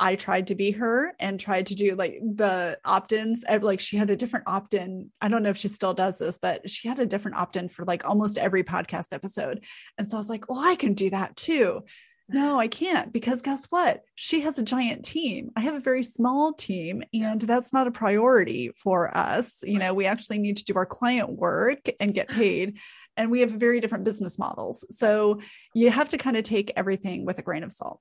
I 0.01 0.15
tried 0.15 0.47
to 0.47 0.55
be 0.55 0.71
her 0.71 1.15
and 1.19 1.41
tried 1.41 1.67
to 1.67 1.75
do 1.75 1.97
like 1.97 2.21
the 2.23 2.79
opt-ins 2.85 3.45
like 3.61 3.81
she 3.81 3.97
had 3.97 4.11
a 4.11 4.17
different 4.17 4.47
opt-in. 4.49 5.11
I 5.21 5.29
don't 5.29 5.43
know 5.43 5.51
if 5.51 5.57
she 5.59 5.69
still 5.69 5.93
does 5.93 6.19
this 6.19 6.39
but 6.39 6.71
she 6.71 6.89
had 6.89 6.99
a 6.99 7.07
different 7.07 7.37
opt-in 7.37 7.69
for 7.69 7.85
like 7.85 8.09
almost 8.09 8.39
every 8.39 8.65
podcast 8.65 9.09
episode. 9.13 9.63
And 9.99 10.11
so 10.11 10.17
i 10.17 10.21
was 10.21 10.31
like 10.31 10.49
well 10.49 10.65
i 10.65 10.77
can 10.77 10.95
do 10.95 11.11
that 11.11 11.37
too 11.37 11.83
no, 12.31 12.61
I 12.61 12.69
can't 12.69 13.11
because 13.11 13.41
guess 13.41 13.67
what? 13.67 14.05
She 14.15 14.43
has 14.43 14.59
a 14.59 14.63
giant 14.63 15.05
team. 15.05 15.51
I 15.57 15.61
have 15.61 15.75
a 15.75 15.81
very 15.81 16.03
small 16.03 16.53
team, 16.53 17.03
and 17.15 17.41
that's 17.41 17.73
not 17.73 17.87
a 17.87 17.91
priority 17.93 18.71
for 18.77 19.17
us. 19.17 19.63
You 19.63 19.79
know, 19.79 19.95
we 19.95 20.05
actually 20.05 20.39
need 20.39 20.59
to 20.59 20.65
do 20.65 20.75
our 20.77 20.87
client 20.87 21.31
work 21.31 21.89
and 22.01 22.13
get 22.13 22.29
paid. 22.29 22.79
And 23.17 23.31
we 23.31 23.41
have 23.41 23.51
very 23.51 23.81
different 23.81 24.05
business 24.05 24.39
models. 24.39 24.85
So 24.97 25.41
you 25.75 25.91
have 25.91 26.11
to 26.11 26.19
kind 26.19 26.37
of 26.37 26.45
take 26.45 26.73
everything 26.77 27.25
with 27.25 27.39
a 27.39 27.43
grain 27.43 27.65
of 27.65 27.73
salt. 27.73 28.01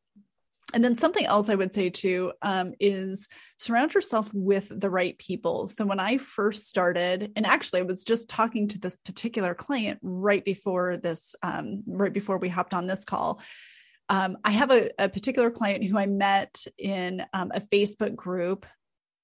And 0.73 0.83
then 0.83 0.97
something 0.97 1.25
else 1.25 1.49
I 1.49 1.55
would 1.55 1.73
say 1.73 1.89
too 1.89 2.33
um, 2.41 2.73
is 2.79 3.29
surround 3.57 3.93
yourself 3.93 4.29
with 4.33 4.69
the 4.69 4.89
right 4.89 5.17
people. 5.17 5.69
So 5.69 5.85
when 5.85 5.99
I 5.99 6.17
first 6.17 6.67
started, 6.67 7.31
and 7.37 7.45
actually 7.45 7.79
I 7.79 7.83
was 7.83 8.03
just 8.03 8.29
talking 8.29 8.67
to 8.67 8.79
this 8.79 8.97
particular 8.97 9.55
client 9.55 9.99
right 10.01 10.43
before 10.43 10.97
this, 10.97 11.35
um, 11.41 11.83
right 11.87 12.11
before 12.11 12.37
we 12.37 12.49
hopped 12.49 12.73
on 12.73 12.85
this 12.85 13.05
call. 13.05 13.41
Um, 14.09 14.37
I 14.43 14.51
have 14.51 14.71
a, 14.71 14.89
a, 14.97 15.09
particular 15.09 15.51
client 15.51 15.83
who 15.83 15.97
I 15.97 16.05
met 16.05 16.65
in 16.77 17.25
um, 17.33 17.51
a 17.53 17.59
Facebook 17.59 18.15
group 18.15 18.65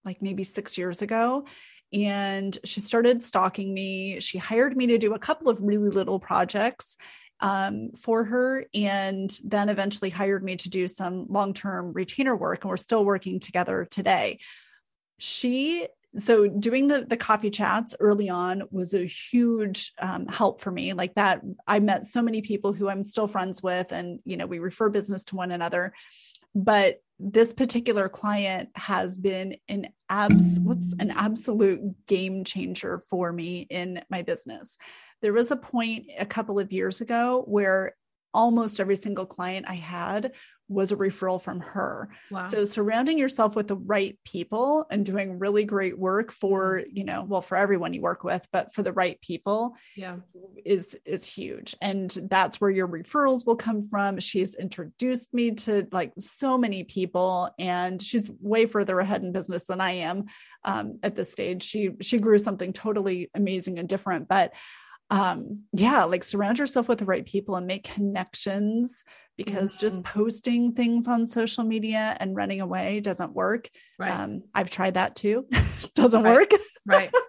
like 0.04 0.22
maybe 0.22 0.44
six 0.44 0.78
years 0.78 1.02
ago. 1.02 1.46
And 1.94 2.58
she 2.66 2.82
started 2.82 3.24
stalking 3.24 3.74
me. 3.74 4.20
She 4.20 4.38
hired 4.38 4.76
me 4.76 4.88
to 4.88 4.98
do 4.98 5.14
a 5.14 5.20
couple 5.20 5.48
of 5.48 5.62
really 5.62 5.90
little 5.90 6.20
projects 6.20 6.98
um, 7.40 7.92
for 7.92 8.24
her 8.24 8.66
and 8.74 9.38
then 9.44 9.70
eventually 9.70 10.10
hired 10.10 10.44
me 10.44 10.56
to 10.56 10.70
do 10.70 10.88
some 10.88 11.28
long 11.30 11.54
term 11.54 11.94
retainer 11.94 12.36
work. 12.36 12.64
And 12.64 12.70
we're 12.70 12.78
still 12.78 13.06
working 13.06 13.40
together 13.40 13.86
today. 13.90 14.40
She 15.20 15.88
so 16.16 16.48
doing 16.48 16.88
the 16.88 17.06
the 17.06 17.18
coffee 17.18 17.50
chats 17.50 17.96
early 18.00 18.30
on 18.30 18.64
was 18.72 18.94
a 18.94 19.06
huge 19.06 19.92
um, 20.00 20.28
help 20.28 20.62
for 20.62 20.72
me 20.72 20.94
like 20.94 21.16
that 21.16 21.42
i 21.68 21.80
met 21.80 22.06
so 22.06 22.22
many 22.22 22.42
people 22.42 22.72
who 22.72 22.88
i'm 22.88 23.04
still 23.04 23.28
friends 23.28 23.64
with 23.64 23.92
and 23.92 24.20
you 24.26 24.38
know 24.38 24.46
we 24.46 24.60
refer 24.60 24.90
business 24.90 25.24
to 25.26 25.36
one 25.36 25.52
another. 25.52 25.94
But 26.56 27.02
this 27.20 27.54
particular 27.54 28.10
client 28.10 28.70
has 28.76 29.18
been 29.18 29.58
an 29.68 29.88
abs 30.10 30.60
whoops 30.60 30.94
an 31.00 31.12
absolute 31.12 31.82
game 32.08 32.44
changer 32.44 33.00
for 33.10 33.32
me 33.32 33.66
in 33.70 34.02
my 34.10 34.22
business. 34.22 34.78
There 35.22 35.34
was 35.34 35.52
a 35.52 35.56
point 35.56 36.08
a 36.18 36.26
couple 36.26 36.60
of 36.60 36.72
years 36.72 37.02
ago 37.02 37.44
where 37.48 37.96
almost 38.34 38.80
every 38.80 38.96
single 38.96 39.26
client 39.26 39.68
I 39.70 39.76
had 39.76 40.34
was 40.74 40.92
a 40.92 40.96
referral 40.96 41.42
from 41.42 41.60
her. 41.60 42.10
Wow. 42.32 42.42
So 42.42 42.66
surrounding 42.66 43.18
yourself 43.18 43.56
with 43.56 43.68
the 43.68 43.76
right 43.76 44.18
people 44.26 44.86
and 44.90 45.06
doing 45.06 45.40
really 45.40 45.64
great 45.64 45.98
work 45.98 46.32
for, 46.32 46.80
mm-hmm. 46.80 46.98
you 46.98 47.04
know, 47.04 47.24
well 47.24 47.42
for 47.42 47.58
everyone 47.58 47.94
you 47.94 48.02
work 48.02 48.24
with, 48.24 48.48
but 48.52 48.74
for 48.74 48.84
the 48.84 48.94
right 48.94 49.20
people 49.22 49.76
yeah 49.96 50.18
is 50.66 50.98
is 51.06 51.26
huge. 51.26 51.76
And 51.82 52.10
that's 52.30 52.60
where 52.60 52.72
your 52.72 52.88
referrals 52.88 53.46
will 53.46 53.56
come 53.56 53.82
from. 53.82 54.20
She's 54.20 54.56
introduced 54.56 55.34
me 55.34 55.52
to 55.52 55.88
like 55.92 56.14
so 56.18 56.58
many 56.58 56.84
people 56.84 57.50
and 57.60 58.02
she's 58.02 58.30
way 58.42 58.66
further 58.66 59.00
ahead 59.00 59.24
in 59.24 59.32
business 59.32 59.66
than 59.66 59.82
I 59.82 59.92
am 59.92 60.26
um, 60.66 61.00
at 61.04 61.16
this 61.16 61.32
stage. 61.32 61.64
She 61.64 61.92
she 62.02 62.20
grew 62.20 62.38
something 62.38 62.74
totally 62.74 63.30
amazing 63.34 63.80
and 63.80 63.88
different, 63.88 64.28
but 64.28 64.54
um 65.10 65.64
yeah 65.74 66.06
like 66.06 66.24
surround 66.24 66.58
yourself 66.58 66.88
with 66.88 67.00
the 67.00 67.06
right 67.06 67.26
people 67.26 67.56
and 67.56 67.68
make 67.68 67.84
connections 67.84 69.04
because 69.38 69.74
mm-hmm. 69.74 69.82
just 69.82 70.04
posting 70.04 70.74
things 70.74 71.08
on 71.08 71.28
social 71.28 71.64
media 71.64 72.16
and 72.20 72.36
running 72.36 72.62
away 72.62 73.00
doesn't 73.00 73.34
work. 73.34 73.70
Right. 73.98 74.12
um 74.12 74.44
i've 74.54 74.70
tried 74.70 74.96
that 74.96 75.16
too. 75.16 75.46
Doesn't 75.96 76.24
right. 76.24 76.34
work. 76.34 76.52
Right. 76.86 77.12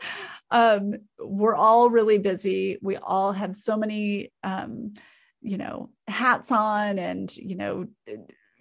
Um 0.51 0.93
we're 1.19 1.55
all 1.55 1.91
really 1.91 2.19
busy. 2.19 2.79
We 2.81 2.97
all 2.97 3.33
have 3.33 3.55
so 3.55 3.77
many 3.77 4.31
um 4.45 4.95
you 5.41 5.57
know 5.57 5.91
hats 6.07 6.53
on 6.53 6.99
and 6.99 7.35
you 7.37 7.57
know 7.57 7.87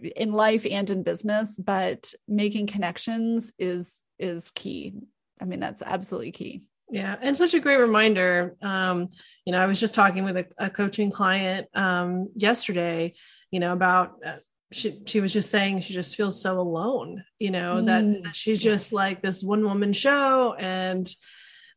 in 0.02 0.32
life 0.32 0.66
and 0.70 0.90
in 0.90 1.04
business 1.04 1.58
but 1.58 2.14
making 2.28 2.68
connections 2.68 3.52
is 3.60 4.02
is 4.18 4.50
key. 4.52 4.96
I 5.40 5.46
mean 5.46 5.60
that's 5.60 5.84
absolutely 5.84 6.32
key 6.32 6.64
yeah, 6.90 7.16
and 7.22 7.36
such 7.36 7.54
a 7.54 7.60
great 7.60 7.80
reminder. 7.80 8.56
Um, 8.62 9.08
you 9.46 9.52
know, 9.52 9.60
I 9.60 9.66
was 9.66 9.80
just 9.80 9.96
talking 9.96 10.24
with 10.24 10.38
a, 10.38 10.46
a 10.58 10.70
coaching 10.70 11.12
client 11.12 11.68
um, 11.74 12.30
yesterday. 12.36 13.14
You 13.52 13.60
know, 13.60 13.74
about 13.74 14.16
uh, 14.26 14.38
she 14.72 15.02
she 15.06 15.20
was 15.20 15.34
just 15.34 15.52
saying 15.52 15.82
she 15.82 15.94
just 15.94 16.16
feels 16.16 16.42
so 16.42 16.60
alone. 16.60 17.24
You 17.40 17.52
know 17.52 17.76
mm. 17.76 17.86
that, 17.86 18.24
that 18.24 18.36
she's 18.36 18.62
just 18.62 18.94
like 18.94 19.22
this 19.22 19.44
one 19.44 19.64
woman 19.64 19.94
show, 19.94 20.54
and 20.54 21.08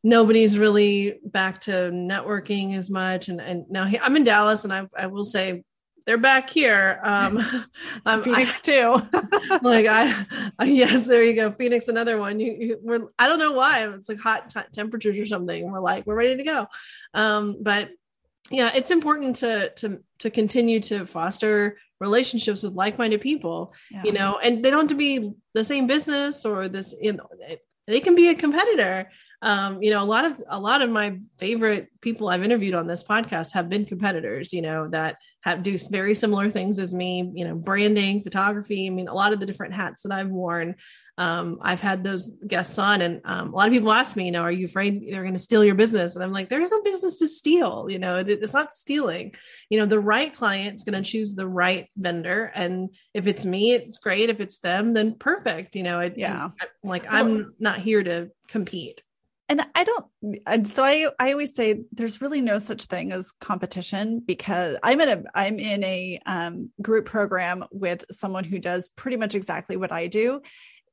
nobody's 0.03 0.59
really 0.59 1.19
back 1.25 1.61
to 1.63 1.71
networking 1.71 2.77
as 2.77 2.91
much. 2.91 3.29
And 3.29 3.41
and 3.41 3.65
now 3.71 3.85
he, 3.85 3.99
I'm 3.99 4.17
in 4.17 4.25
Dallas, 4.25 4.65
and 4.65 4.73
I 4.73 4.87
I 4.97 5.07
will 5.07 5.25
say 5.25 5.65
they're 6.07 6.19
back 6.19 6.49
here. 6.49 7.01
Um, 7.03 7.45
I'm, 8.07 8.23
Phoenix 8.23 8.61
too. 8.61 8.91
like 9.63 9.87
I, 9.87 10.25
I, 10.59 10.65
yes, 10.65 11.07
there 11.07 11.23
you 11.23 11.35
go. 11.35 11.53
Phoenix, 11.53 11.89
another 11.89 12.19
one. 12.19 12.41
You, 12.41 12.57
you 12.59 12.79
we're, 12.81 13.09
I 13.19 13.27
don't 13.27 13.39
know 13.39 13.53
why 13.53 13.87
it's 13.89 14.09
like 14.09 14.21
hot 14.21 14.49
t- 14.49 14.61
temperatures 14.73 15.19
or 15.19 15.27
something. 15.27 15.71
We're 15.71 15.81
like, 15.81 16.07
we're 16.07 16.15
ready 16.15 16.37
to 16.37 16.45
go. 16.45 16.69
Um, 17.13 17.57
but 17.61 17.91
yeah, 18.51 18.71
it's 18.75 18.93
important 18.93 19.37
to, 19.37 19.71
to, 19.71 20.01
to 20.21 20.31
continue 20.31 20.79
to 20.81 21.05
foster 21.07 21.79
relationships 21.99 22.63
with 22.63 22.75
like-minded 22.75 23.21
people, 23.21 23.75
yeah. 23.91 24.03
you 24.05 24.13
know, 24.13 24.39
and 24.39 24.65
they 24.65 24.71
don't 24.71 24.83
have 24.83 24.89
to 24.91 24.95
be 24.95 25.33
the 25.55 25.65
same 25.65 25.89
business 25.89 26.45
or 26.45 26.69
this, 26.69 26.95
you 27.01 27.13
know, 27.15 27.29
they 27.87 28.01
can 28.01 28.15
be 28.15 28.29
a 28.29 28.35
competitor 28.35 29.11
um, 29.43 29.83
you 29.83 29.91
know, 29.91 30.03
a 30.03 30.05
lot 30.05 30.25
of 30.25 30.43
a 30.49 30.59
lot 30.59 30.83
of 30.83 30.91
my 30.91 31.19
favorite 31.39 31.89
people 32.01 32.29
I've 32.29 32.43
interviewed 32.43 32.75
on 32.75 32.87
this 32.87 33.03
podcast 33.03 33.53
have 33.53 33.69
been 33.69 33.85
competitors, 33.85 34.53
you 34.53 34.63
know, 34.63 34.89
that 34.89 35.17
have 35.43 35.63
do 35.63 35.77
very 35.91 36.15
similar 36.15 36.49
things 36.49 36.79
as 36.79 36.95
me, 36.95 37.31
you 37.35 37.47
know, 37.47 37.55
branding, 37.55 38.23
photography. 38.23 38.87
I 38.87 38.91
mean, 38.91 39.09
a 39.09 39.15
lot 39.15 39.33
of 39.33 39.41
the 39.41 39.47
different 39.47 39.75
hats 39.75 40.03
that 40.03 40.13
I've 40.13 40.29
worn. 40.29 40.77
Um, 41.19 41.61
I've 41.63 41.81
had 41.81 42.05
those 42.05 42.29
guests 42.47 42.79
on, 42.79 43.01
and 43.01 43.23
um, 43.25 43.55
a 43.55 43.57
lot 43.57 43.69
of 43.69 43.73
people 43.73 43.91
ask 43.91 44.17
me, 44.17 44.27
you 44.27 44.33
know, 44.33 44.43
are 44.43 44.53
you 44.53 44.67
afraid 44.67 45.03
they're 45.11 45.23
going 45.23 45.33
to 45.33 45.39
steal 45.39 45.65
your 45.65 45.75
business? 45.75 46.15
And 46.15 46.23
I'm 46.23 46.33
like, 46.33 46.51
there's 46.51 46.71
no 46.71 46.83
business 46.83 47.19
to 47.21 47.29
steal. 47.29 47.87
You 47.89 47.99
know, 47.99 48.17
it, 48.17 48.29
it's 48.29 48.53
not 48.53 48.75
stealing. 48.75 49.35
You 49.71 49.79
know, 49.79 49.87
the 49.87 50.01
right 50.01 50.35
client's 50.35 50.85
going 50.85 51.03
to 51.03 51.09
choose 51.09 51.35
the 51.35 51.49
right 51.49 51.89
vendor, 51.97 52.51
and 52.55 52.91
if 53.15 53.27
it's 53.27 53.47
me, 53.47 53.73
it's 53.73 53.99
great. 53.99 54.29
If 54.29 54.41
it's 54.41 54.59
them, 54.59 54.93
then 54.93 55.15
perfect. 55.15 55.75
You 55.75 55.85
know, 55.85 56.01
it, 56.01 56.15
yeah. 56.17 56.51
like 56.83 57.07
I'm 57.09 57.55
not 57.59 57.79
here 57.79 58.03
to 58.03 58.31
compete 58.49 59.03
and 59.49 59.63
I 59.75 59.85
don't 59.85 60.07
and 60.47 60.67
so 60.67 60.85
I 60.85 61.09
I 61.19 61.33
always 61.33 61.55
say 61.55 61.83
there's 61.93 62.21
really 62.21 62.41
no 62.41 62.59
such 62.59 62.85
thing 62.85 63.13
as 63.13 63.33
competition 63.41 64.21
because 64.25 64.77
I'm 64.83 65.01
in 65.01 65.09
a 65.09 65.23
I'm 65.35 65.59
in 65.59 65.85
a 65.85 66.21
um, 66.27 66.71
group 66.83 67.07
program 67.07 67.65
with 67.71 68.05
someone 68.11 68.45
who 68.45 68.59
does 68.59 68.89
pretty 68.97 69.17
much 69.17 69.35
exactly 69.35 69.77
what 69.77 69.93
I 69.93 70.09
do. 70.09 70.41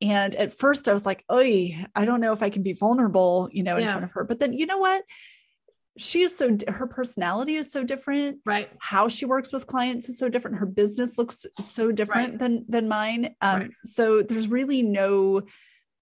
And 0.02 0.36
at 0.36 0.54
first 0.54 0.88
I 0.88 0.94
was 0.94 1.06
like, 1.06 1.24
oh, 1.30 1.40
I 1.40 2.06
don't 2.06 2.22
know 2.22 2.34
if 2.34 2.44
I 2.44 2.50
can 2.50 2.62
be 2.62 2.74
vulnerable, 2.74 3.50
you 3.52 3.64
know, 3.64 3.78
in 3.78 3.84
yeah. 3.84 3.92
front 3.92 4.06
of 4.06 4.12
her. 4.12 4.24
But 4.26 4.40
then 4.40 4.54
you 4.54 4.66
know 4.66 4.80
what? 4.80 5.04
She 5.98 6.22
is 6.22 6.36
so 6.36 6.56
her 6.68 6.88
personality 6.88 7.56
is 7.56 7.72
so 7.72 7.84
different. 7.84 8.40
Right. 8.46 8.70
How 8.80 9.08
she 9.08 9.26
works 9.26 9.52
with 9.52 9.68
clients 9.68 10.10
is 10.10 10.20
so 10.20 10.30
different. 10.30 10.58
Her 10.58 10.66
business 10.66 11.18
looks 11.18 11.46
so 11.64 11.92
different 11.92 12.32
right. 12.32 12.40
than 12.40 12.66
than 12.68 12.88
mine. 12.88 13.36
Um, 13.42 13.60
right. 13.60 13.72
so 13.84 14.22
there's 14.22 14.48
really 14.48 14.84
no 14.84 15.42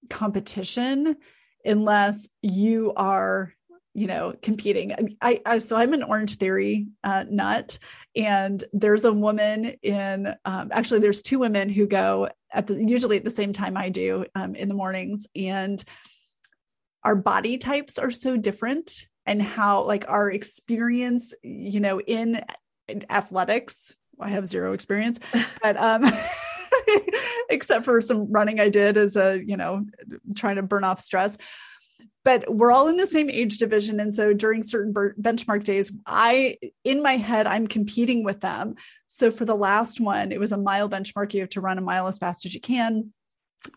competition 0.10 1.16
unless 1.66 2.28
you 2.42 2.94
are 2.96 3.54
you 3.94 4.08
know 4.08 4.34
competing. 4.42 5.18
I, 5.22 5.42
I 5.46 5.60
so 5.60 5.76
i'm 5.76 5.94
an 5.94 6.02
Orangetheory 6.02 6.88
uh, 7.04 7.26
nut 7.30 7.78
and 8.16 8.64
there's 8.74 9.06
a 9.06 9.14
woman 9.14 9.76
in 9.82 10.34
um, 10.46 10.70
actually 10.72 11.00
there's 11.02 11.22
two 11.22 11.40
women 11.40 11.70
who 11.70 11.88
go 11.88 12.30
at 12.52 12.68
the 12.68 12.84
usually 12.84 13.18
at 13.18 13.26
the 13.26 13.32
same 13.32 13.54
time 13.54 13.78
i 13.78 13.90
do 13.90 14.26
um, 14.36 14.56
in 14.56 14.70
the 14.70 14.76
mornings 14.76 15.28
and 15.36 15.84
our 17.04 17.16
body 17.16 17.58
types 17.58 17.98
are 17.98 18.12
so 18.12 18.38
different 18.38 19.08
and 19.26 19.42
how 19.42 19.84
like 19.84 20.06
our 20.08 20.32
experience 20.32 21.34
you 21.44 21.80
know 21.80 22.00
in, 22.00 22.42
in 22.88 23.06
athletics 23.10 23.96
i 24.20 24.30
have 24.30 24.48
zero 24.48 24.74
experience 24.74 25.20
but 25.62 25.78
um 25.78 26.06
except 27.50 27.86
for 27.86 28.02
some 28.02 28.32
running 28.32 28.60
I 28.60 28.70
did 28.70 28.98
as 28.98 29.16
a, 29.16 29.44
you 29.44 29.58
know, 29.58 29.86
trying 30.36 30.56
to 30.58 30.64
burn 30.64 30.84
off 30.84 31.00
stress. 31.00 31.38
But 32.24 32.54
we're 32.54 32.72
all 32.72 32.88
in 32.88 32.98
the 32.98 33.08
same 33.08 33.30
age 33.30 33.58
division. 33.58 34.00
And 34.00 34.14
so 34.14 34.32
during 34.34 34.62
certain 34.62 34.94
benchmark 34.94 35.64
days, 35.64 35.92
I, 36.06 36.58
in 36.84 37.02
my 37.02 37.14
head, 37.14 37.48
I'm 37.48 37.66
competing 37.66 38.24
with 38.24 38.42
them. 38.42 38.76
So 39.08 39.32
for 39.32 39.44
the 39.44 39.56
last 39.56 40.00
one, 40.00 40.32
it 40.32 40.40
was 40.40 40.52
a 40.52 40.58
mile 40.58 40.88
benchmark. 40.88 41.34
You 41.34 41.42
have 41.42 41.50
to 41.50 41.62
run 41.62 41.80
a 41.80 41.82
mile 41.82 42.08
as 42.08 42.20
fast 42.20 42.46
as 42.46 42.54
you 42.54 42.62
can. 42.62 43.12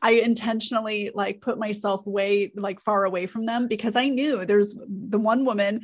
I 0.00 0.12
intentionally 0.12 1.11
like 1.14 1.40
put 1.40 1.59
myself 1.59 2.07
way 2.07 2.53
like 2.55 2.81
far 2.81 3.05
away 3.05 3.27
from 3.27 3.46
them 3.46 3.66
because 3.68 3.96
I 3.96 4.09
knew 4.09 4.44
there's 4.44 4.74
the 4.74 5.18
one 5.18 5.44
woman 5.44 5.83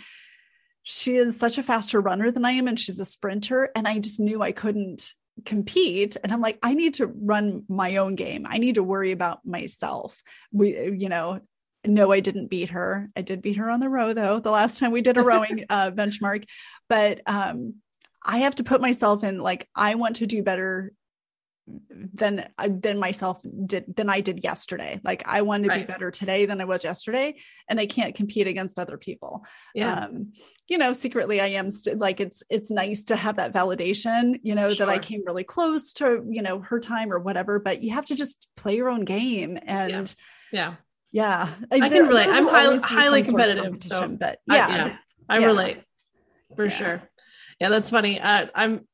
she 0.83 1.17
is 1.17 1.39
such 1.39 1.59
a 1.59 1.63
faster 1.63 2.01
runner 2.01 2.31
than 2.31 2.45
I 2.45 2.53
am 2.53 2.67
and 2.67 2.81
she's 2.81 2.99
a 2.99 3.05
sprinter 3.05 3.71
and 3.77 3.87
I 3.87 3.99
just 3.99 4.19
knew 4.19 4.43
I 4.43 4.53
couldn't 4.53 5.13
compete 5.45 6.17
and 6.23 6.33
i'm 6.33 6.41
like 6.41 6.59
i 6.63 6.75
need 6.75 6.95
to 6.95 7.07
run 7.07 7.65
my 7.69 7.97
own 7.97 8.15
game. 8.15 8.47
I 8.49 8.59
need 8.59 8.75
to 8.77 8.83
worry 8.83 9.13
about 9.13 9.45
myself. 9.45 10.23
We 10.53 10.91
you 10.91 11.09
know 11.09 11.41
no 11.87 12.13
i 12.13 12.21
didn't 12.21 12.49
beat 12.49 12.71
her. 12.71 13.11
I 13.17 13.23
did 13.23 13.43
beat 13.43 13.57
her 13.57 13.71
on 13.71 13.81
the 13.81 13.89
row 13.89 14.13
though 14.13 14.41
the 14.41 14.51
last 14.51 14.79
time 14.79 14.93
we 14.93 15.03
did 15.03 15.17
a 15.17 15.23
rowing 15.23 15.65
uh, 15.71 15.91
benchmark. 15.91 16.45
But 16.89 17.23
um 17.27 17.77
I 18.25 18.39
have 18.39 18.57
to 18.57 18.65
put 18.65 18.81
myself 18.81 19.25
in 19.25 19.39
like 19.39 19.69
I 19.75 19.95
want 19.95 20.17
to 20.17 20.27
do 20.27 20.43
better 20.43 20.93
than 22.15 22.49
uh, 22.59 22.69
than 22.71 22.99
myself 22.99 23.41
did 23.67 23.85
than 23.97 24.09
I 24.09 24.21
did 24.21 24.43
yesterday. 24.43 25.01
Like 25.05 25.23
I 25.27 25.43
want 25.43 25.65
to 25.65 25.69
right. 25.69 25.87
be 25.87 25.93
better 25.93 26.11
today 26.11 26.47
than 26.47 26.61
I 26.61 26.65
was 26.65 26.85
yesterday, 26.85 27.37
and 27.69 27.81
I 27.81 27.87
can't 27.87 28.15
compete 28.15 28.47
against 28.47 28.79
other 28.79 28.99
people. 28.99 29.45
Yeah. 29.75 30.05
Um, 30.05 30.33
you 30.69 30.79
know, 30.79 30.93
secretly 30.93 31.41
I 31.41 31.49
am 31.49 31.71
st- 31.71 31.99
like 31.99 32.21
it's 32.21 32.43
it's 32.49 32.71
nice 32.71 33.05
to 33.05 33.17
have 33.17 33.37
that 33.37 33.53
validation. 33.53 34.39
You 34.43 34.55
know 34.55 34.69
sure. 34.71 34.87
that 34.87 34.93
I 34.93 34.99
came 34.99 35.23
really 35.27 35.45
close 35.45 35.93
to 35.95 36.25
you 36.29 36.43
know 36.43 36.61
her 36.61 36.81
time 36.81 37.13
or 37.13 37.19
whatever, 37.19 37.59
but 37.59 37.83
you 37.83 37.95
have 37.95 38.07
to 38.07 38.15
just 38.15 38.49
play 38.57 38.77
your 38.77 38.89
own 38.89 39.05
game 39.05 39.59
and 39.67 40.15
yeah. 40.53 40.75
Yeah, 41.13 41.49
yeah. 41.51 41.55
I 41.71 41.89
can 41.89 42.07
relate. 42.07 42.29
I'm 42.29 42.47
highly, 42.47 42.79
highly 42.79 43.23
competitive, 43.23 43.83
so 43.83 44.09
but 44.09 44.39
yeah, 44.47 44.67
I, 44.67 44.77
yeah, 44.77 44.97
I 45.29 45.39
yeah. 45.39 45.47
relate 45.47 45.83
for 46.57 46.71
sure. 46.71 47.03
Yeah, 47.61 47.69
that's 47.69 47.91
funny. 47.91 48.21
Uh, 48.21 48.47
I'm 48.55 48.87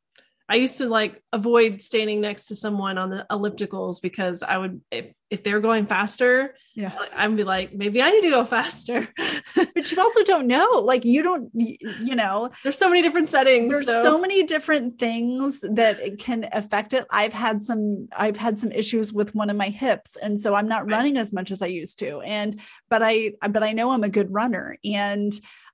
I 0.48 0.56
used 0.56 0.78
to 0.78 0.88
like 0.88 1.20
avoid 1.32 1.82
standing 1.82 2.20
next 2.20 2.46
to 2.46 2.54
someone 2.54 2.98
on 2.98 3.10
the 3.10 3.26
ellipticals 3.30 4.00
because 4.00 4.44
I 4.44 4.58
would 4.58 4.80
if, 4.92 5.06
if 5.28 5.42
they're 5.42 5.60
going 5.60 5.86
faster, 5.86 6.54
yeah, 6.76 6.92
I'd 7.16 7.36
be 7.36 7.42
like, 7.42 7.74
maybe 7.74 8.00
I 8.00 8.10
need 8.10 8.20
to 8.22 8.30
go 8.30 8.44
faster. 8.44 9.08
but 9.56 9.90
you 9.90 10.00
also 10.00 10.22
don't 10.22 10.46
know. 10.46 10.82
Like 10.84 11.04
you 11.04 11.24
don't, 11.24 11.50
you 11.54 12.14
know, 12.14 12.50
there's 12.62 12.78
so 12.78 12.88
many 12.88 13.02
different 13.02 13.28
settings. 13.28 13.72
There's 13.72 13.86
so. 13.86 14.02
so 14.04 14.20
many 14.20 14.44
different 14.44 15.00
things 15.00 15.62
that 15.62 16.18
can 16.20 16.48
affect 16.52 16.92
it. 16.92 17.06
I've 17.10 17.32
had 17.32 17.62
some, 17.62 18.08
I've 18.16 18.36
had 18.36 18.58
some 18.58 18.70
issues 18.70 19.12
with 19.12 19.34
one 19.34 19.50
of 19.50 19.56
my 19.56 19.68
hips, 19.68 20.16
and 20.16 20.38
so 20.38 20.54
I'm 20.54 20.68
not 20.68 20.88
running 20.88 21.16
as 21.16 21.32
much 21.32 21.50
as 21.50 21.60
I 21.60 21.66
used 21.66 21.98
to. 22.00 22.20
And 22.20 22.60
but 22.88 23.02
I, 23.02 23.32
but 23.50 23.64
I 23.64 23.72
know 23.72 23.90
I'm 23.90 24.04
a 24.04 24.08
good 24.08 24.32
runner, 24.32 24.76
and 24.84 25.32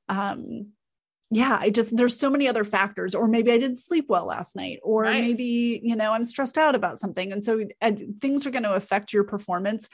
um 0.09 0.73
yeah, 1.35 1.57
I 1.59 1.71
just, 1.71 1.97
there's 1.97 2.19
so 2.19 2.29
many 2.29 2.47
other 2.47 2.63
factors. 2.63 3.15
Or 3.15 3.27
maybe 3.27 3.51
I 3.53 3.59
didn't 3.59 3.79
sleep 3.79 4.05
well 4.09 4.27
last 4.27 4.55
night, 4.55 4.81
or 4.83 5.05
right. 5.05 5.23
maybe, 5.23 5.81
you 5.83 5.97
know, 5.97 6.13
I'm 6.13 6.27
stressed 6.27 6.59
out 6.59 6.75
about 6.75 6.99
something. 6.99 7.33
And 7.33 7.43
so 7.43 7.65
and 7.81 8.21
things 8.21 8.47
are 8.47 8.51
going 8.51 8.65
to 8.65 8.75
affect 8.75 9.13
your 9.15 9.25
performance 9.25 9.89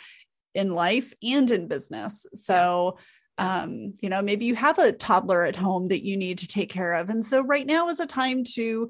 in 0.55 0.73
life 0.75 1.13
and 1.23 1.49
in 1.51 1.69
business. 1.69 2.27
So, 2.35 2.99
um, 3.39 3.95
you 4.01 4.09
know, 4.09 4.21
maybe 4.21 4.47
you 4.47 4.57
have 4.57 4.79
a 4.79 4.91
toddler 4.91 5.45
at 5.45 5.55
home 5.55 5.89
that 5.89 6.05
you 6.05 6.17
need 6.17 6.39
to 6.39 6.49
take 6.49 6.71
care 6.71 6.95
of. 6.95 7.09
And 7.09 7.25
so 7.25 7.41
right 7.41 7.67
now 7.67 7.89
is 7.89 8.01
a 8.01 8.07
time 8.07 8.43
to 8.55 8.89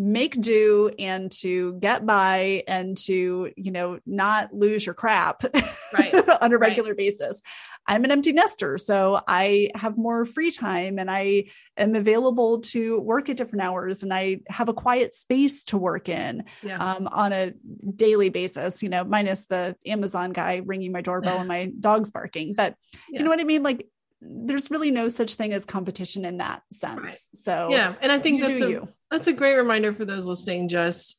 make 0.00 0.40
do 0.40 0.90
and 0.98 1.30
to 1.30 1.74
get 1.74 2.06
by 2.06 2.62
and 2.66 2.96
to 2.96 3.52
you 3.54 3.70
know 3.70 4.00
not 4.06 4.50
lose 4.50 4.86
your 4.86 4.94
crap 4.94 5.42
right. 5.92 6.14
on 6.40 6.54
a 6.54 6.58
regular 6.58 6.92
right. 6.92 6.96
basis 6.96 7.42
i'm 7.86 8.02
an 8.02 8.10
empty 8.10 8.32
nester 8.32 8.78
so 8.78 9.20
i 9.28 9.68
have 9.74 9.98
more 9.98 10.24
free 10.24 10.50
time 10.50 10.98
and 10.98 11.10
i 11.10 11.44
am 11.76 11.94
available 11.94 12.60
to 12.60 12.98
work 13.00 13.28
at 13.28 13.36
different 13.36 13.62
hours 13.62 14.02
and 14.02 14.14
i 14.14 14.40
have 14.48 14.70
a 14.70 14.74
quiet 14.74 15.12
space 15.12 15.64
to 15.64 15.76
work 15.76 16.08
in 16.08 16.44
yeah. 16.62 16.78
um, 16.78 17.06
on 17.08 17.34
a 17.34 17.52
daily 17.94 18.30
basis 18.30 18.82
you 18.82 18.88
know 18.88 19.04
minus 19.04 19.44
the 19.46 19.76
amazon 19.84 20.32
guy 20.32 20.62
ringing 20.64 20.92
my 20.92 21.02
doorbell 21.02 21.40
and 21.40 21.48
my 21.56 21.70
dog's 21.78 22.10
barking 22.10 22.54
but 22.54 22.74
yeah. 23.10 23.18
you 23.18 23.24
know 23.24 23.30
what 23.30 23.40
i 23.40 23.44
mean 23.44 23.62
like 23.62 23.86
there's 24.22 24.70
really 24.70 24.90
no 24.90 25.10
such 25.10 25.34
thing 25.34 25.52
as 25.52 25.64
competition 25.64 26.26
in 26.26 26.36
that 26.38 26.62
sense. 26.70 27.00
Right. 27.00 27.18
So 27.32 27.68
yeah, 27.70 27.94
and 28.02 28.12
I 28.12 28.18
think 28.18 28.42
that's 28.42 28.60
a 28.60 28.68
you. 28.68 28.88
That's 29.10 29.26
a 29.26 29.32
great 29.32 29.56
reminder 29.56 29.92
for 29.92 30.04
those 30.04 30.26
listening. 30.26 30.68
Just 30.68 31.16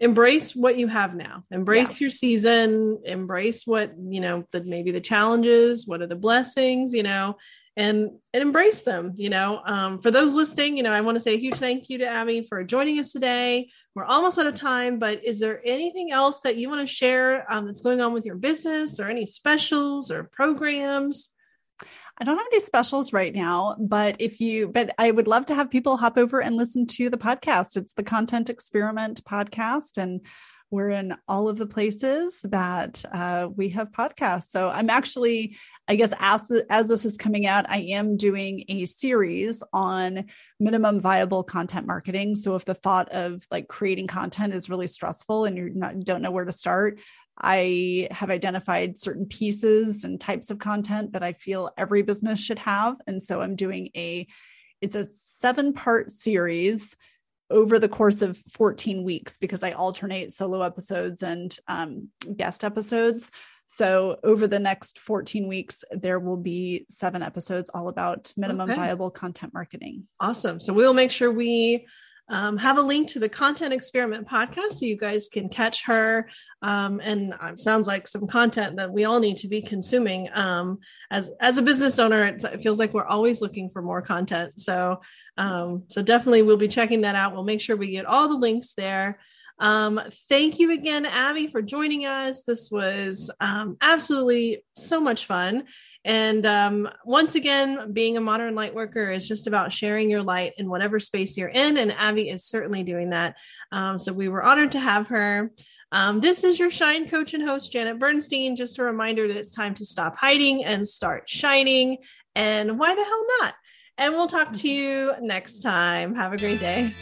embrace 0.00 0.54
what 0.54 0.76
you 0.76 0.88
have 0.88 1.14
now. 1.14 1.44
Embrace 1.50 2.00
yeah. 2.00 2.04
your 2.04 2.10
season. 2.10 3.00
Embrace 3.04 3.66
what 3.66 3.94
you 3.98 4.20
know. 4.20 4.44
The 4.50 4.62
maybe 4.62 4.90
the 4.90 5.00
challenges. 5.00 5.86
What 5.86 6.02
are 6.02 6.06
the 6.06 6.16
blessings? 6.16 6.92
You 6.94 7.02
know. 7.02 7.36
And, 7.78 8.12
and 8.32 8.42
embrace 8.42 8.80
them, 8.80 9.12
you 9.16 9.28
know. 9.28 9.60
Um, 9.62 9.98
for 9.98 10.10
those 10.10 10.32
listening, 10.32 10.78
you 10.78 10.82
know, 10.82 10.94
I 10.94 11.02
want 11.02 11.16
to 11.16 11.20
say 11.20 11.34
a 11.34 11.38
huge 11.38 11.56
thank 11.56 11.90
you 11.90 11.98
to 11.98 12.06
Abby 12.06 12.40
for 12.40 12.64
joining 12.64 12.98
us 12.98 13.12
today. 13.12 13.68
We're 13.94 14.06
almost 14.06 14.38
out 14.38 14.46
of 14.46 14.54
time, 14.54 14.98
but 14.98 15.22
is 15.22 15.40
there 15.40 15.60
anything 15.62 16.10
else 16.10 16.40
that 16.40 16.56
you 16.56 16.70
want 16.70 16.88
to 16.88 16.94
share 16.94 17.44
um, 17.52 17.66
that's 17.66 17.82
going 17.82 18.00
on 18.00 18.14
with 18.14 18.24
your 18.24 18.36
business 18.36 18.98
or 18.98 19.10
any 19.10 19.26
specials 19.26 20.10
or 20.10 20.24
programs? 20.24 21.35
I 22.18 22.24
don't 22.24 22.38
have 22.38 22.46
any 22.50 22.60
specials 22.60 23.12
right 23.12 23.34
now, 23.34 23.76
but 23.78 24.16
if 24.20 24.40
you, 24.40 24.68
but 24.68 24.94
I 24.96 25.10
would 25.10 25.28
love 25.28 25.46
to 25.46 25.54
have 25.54 25.70
people 25.70 25.98
hop 25.98 26.16
over 26.16 26.40
and 26.40 26.56
listen 26.56 26.86
to 26.86 27.10
the 27.10 27.18
podcast. 27.18 27.76
It's 27.76 27.92
the 27.92 28.02
Content 28.02 28.48
Experiment 28.48 29.22
podcast, 29.24 29.98
and 29.98 30.22
we're 30.70 30.90
in 30.90 31.14
all 31.28 31.46
of 31.48 31.58
the 31.58 31.66
places 31.66 32.40
that 32.44 33.04
uh, 33.12 33.48
we 33.54 33.68
have 33.70 33.92
podcasts. 33.92 34.46
So 34.46 34.70
I'm 34.70 34.88
actually, 34.88 35.58
I 35.88 35.96
guess, 35.96 36.14
as 36.18 36.50
as 36.70 36.88
this 36.88 37.04
is 37.04 37.18
coming 37.18 37.46
out, 37.46 37.68
I 37.68 37.80
am 37.90 38.16
doing 38.16 38.64
a 38.68 38.86
series 38.86 39.62
on 39.74 40.24
minimum 40.58 41.02
viable 41.02 41.44
content 41.44 41.86
marketing. 41.86 42.34
So 42.34 42.54
if 42.54 42.64
the 42.64 42.74
thought 42.74 43.10
of 43.10 43.46
like 43.50 43.68
creating 43.68 44.06
content 44.06 44.54
is 44.54 44.70
really 44.70 44.86
stressful 44.86 45.44
and 45.44 45.56
you 45.58 45.82
don't 45.98 46.22
know 46.22 46.30
where 46.30 46.46
to 46.46 46.52
start, 46.52 46.98
I 47.38 48.08
have 48.10 48.30
identified 48.30 48.98
certain 48.98 49.26
pieces 49.26 50.04
and 50.04 50.20
types 50.20 50.50
of 50.50 50.58
content 50.58 51.12
that 51.12 51.22
I 51.22 51.34
feel 51.34 51.70
every 51.76 52.02
business 52.02 52.40
should 52.40 52.58
have. 52.60 52.98
And 53.06 53.22
so 53.22 53.40
I'm 53.40 53.56
doing 53.56 53.90
a, 53.96 54.26
it's 54.80 54.94
a 54.94 55.04
seven 55.04 55.72
part 55.72 56.10
series 56.10 56.96
over 57.50 57.78
the 57.78 57.88
course 57.88 58.22
of 58.22 58.38
14 58.38 59.04
weeks 59.04 59.36
because 59.38 59.62
I 59.62 59.72
alternate 59.72 60.32
solo 60.32 60.62
episodes 60.62 61.22
and 61.22 61.56
um, 61.68 62.08
guest 62.36 62.64
episodes. 62.64 63.30
So 63.66 64.18
over 64.22 64.46
the 64.46 64.58
next 64.58 64.98
14 64.98 65.48
weeks, 65.48 65.84
there 65.90 66.18
will 66.20 66.36
be 66.36 66.86
seven 66.88 67.22
episodes 67.22 67.70
all 67.74 67.88
about 67.88 68.32
minimum 68.36 68.70
okay. 68.70 68.78
viable 68.78 69.10
content 69.10 69.52
marketing. 69.52 70.04
Awesome. 70.20 70.60
So 70.60 70.72
we'll 70.72 70.94
make 70.94 71.10
sure 71.10 71.32
we 71.32 71.86
um, 72.28 72.56
have 72.56 72.78
a 72.78 72.82
link 72.82 73.08
to 73.08 73.18
the 73.18 73.28
content 73.28 73.72
experiment 73.72 74.26
podcast 74.26 74.72
so 74.72 74.86
you 74.86 74.96
guys 74.96 75.28
can 75.28 75.48
catch 75.48 75.84
her. 75.84 76.28
Um, 76.62 77.00
and 77.00 77.34
uh, 77.40 77.54
sounds 77.56 77.86
like 77.86 78.08
some 78.08 78.26
content 78.26 78.76
that 78.76 78.92
we 78.92 79.04
all 79.04 79.20
need 79.20 79.36
to 79.38 79.48
be 79.48 79.62
consuming. 79.62 80.28
Um, 80.34 80.78
as 81.10 81.30
as 81.40 81.58
a 81.58 81.62
business 81.62 81.98
owner 81.98 82.24
it 82.24 82.62
feels 82.62 82.78
like 82.78 82.94
we're 82.94 83.06
always 83.06 83.40
looking 83.40 83.70
for 83.70 83.82
more 83.82 84.02
content. 84.02 84.60
So 84.60 85.00
um, 85.38 85.84
so 85.88 86.02
definitely 86.02 86.42
we'll 86.42 86.56
be 86.56 86.68
checking 86.68 87.02
that 87.02 87.14
out. 87.14 87.32
We'll 87.32 87.44
make 87.44 87.60
sure 87.60 87.76
we 87.76 87.90
get 87.90 88.06
all 88.06 88.28
the 88.28 88.38
links 88.38 88.74
there. 88.74 89.20
Um, 89.58 90.00
thank 90.28 90.58
you 90.58 90.72
again 90.72 91.06
abby 91.06 91.46
for 91.46 91.62
joining 91.62 92.04
us. 92.04 92.42
This 92.42 92.70
was 92.70 93.30
um, 93.40 93.76
absolutely 93.80 94.64
so 94.74 95.00
much 95.00 95.26
fun 95.26 95.64
and 96.06 96.46
um, 96.46 96.88
once 97.04 97.34
again, 97.34 97.92
being 97.92 98.16
a 98.16 98.20
modern 98.20 98.54
light 98.54 98.72
worker 98.72 99.10
is 99.10 99.26
just 99.26 99.48
about 99.48 99.72
sharing 99.72 100.08
your 100.08 100.22
light 100.22 100.52
in 100.56 100.70
whatever 100.70 101.00
space 101.00 101.36
you're 101.36 101.48
in. 101.48 101.76
And 101.78 101.90
Abby 101.90 102.30
is 102.30 102.44
certainly 102.44 102.84
doing 102.84 103.10
that. 103.10 103.36
Um, 103.72 103.98
so 103.98 104.12
we 104.12 104.28
were 104.28 104.44
honored 104.44 104.70
to 104.72 104.80
have 104.80 105.08
her. 105.08 105.50
Um, 105.90 106.20
this 106.20 106.44
is 106.44 106.60
your 106.60 106.70
shine 106.70 107.08
coach 107.08 107.34
and 107.34 107.42
host, 107.42 107.72
Janet 107.72 107.98
Bernstein. 107.98 108.54
Just 108.54 108.78
a 108.78 108.84
reminder 108.84 109.26
that 109.26 109.36
it's 109.36 109.50
time 109.50 109.74
to 109.74 109.84
stop 109.84 110.16
hiding 110.16 110.64
and 110.64 110.86
start 110.86 111.28
shining. 111.28 111.98
And 112.36 112.78
why 112.78 112.94
the 112.94 113.04
hell 113.04 113.26
not? 113.40 113.54
And 113.98 114.14
we'll 114.14 114.28
talk 114.28 114.52
to 114.52 114.68
you 114.68 115.12
next 115.20 115.60
time. 115.60 116.14
Have 116.14 116.32
a 116.32 116.36
great 116.36 116.60
day. 116.60 116.94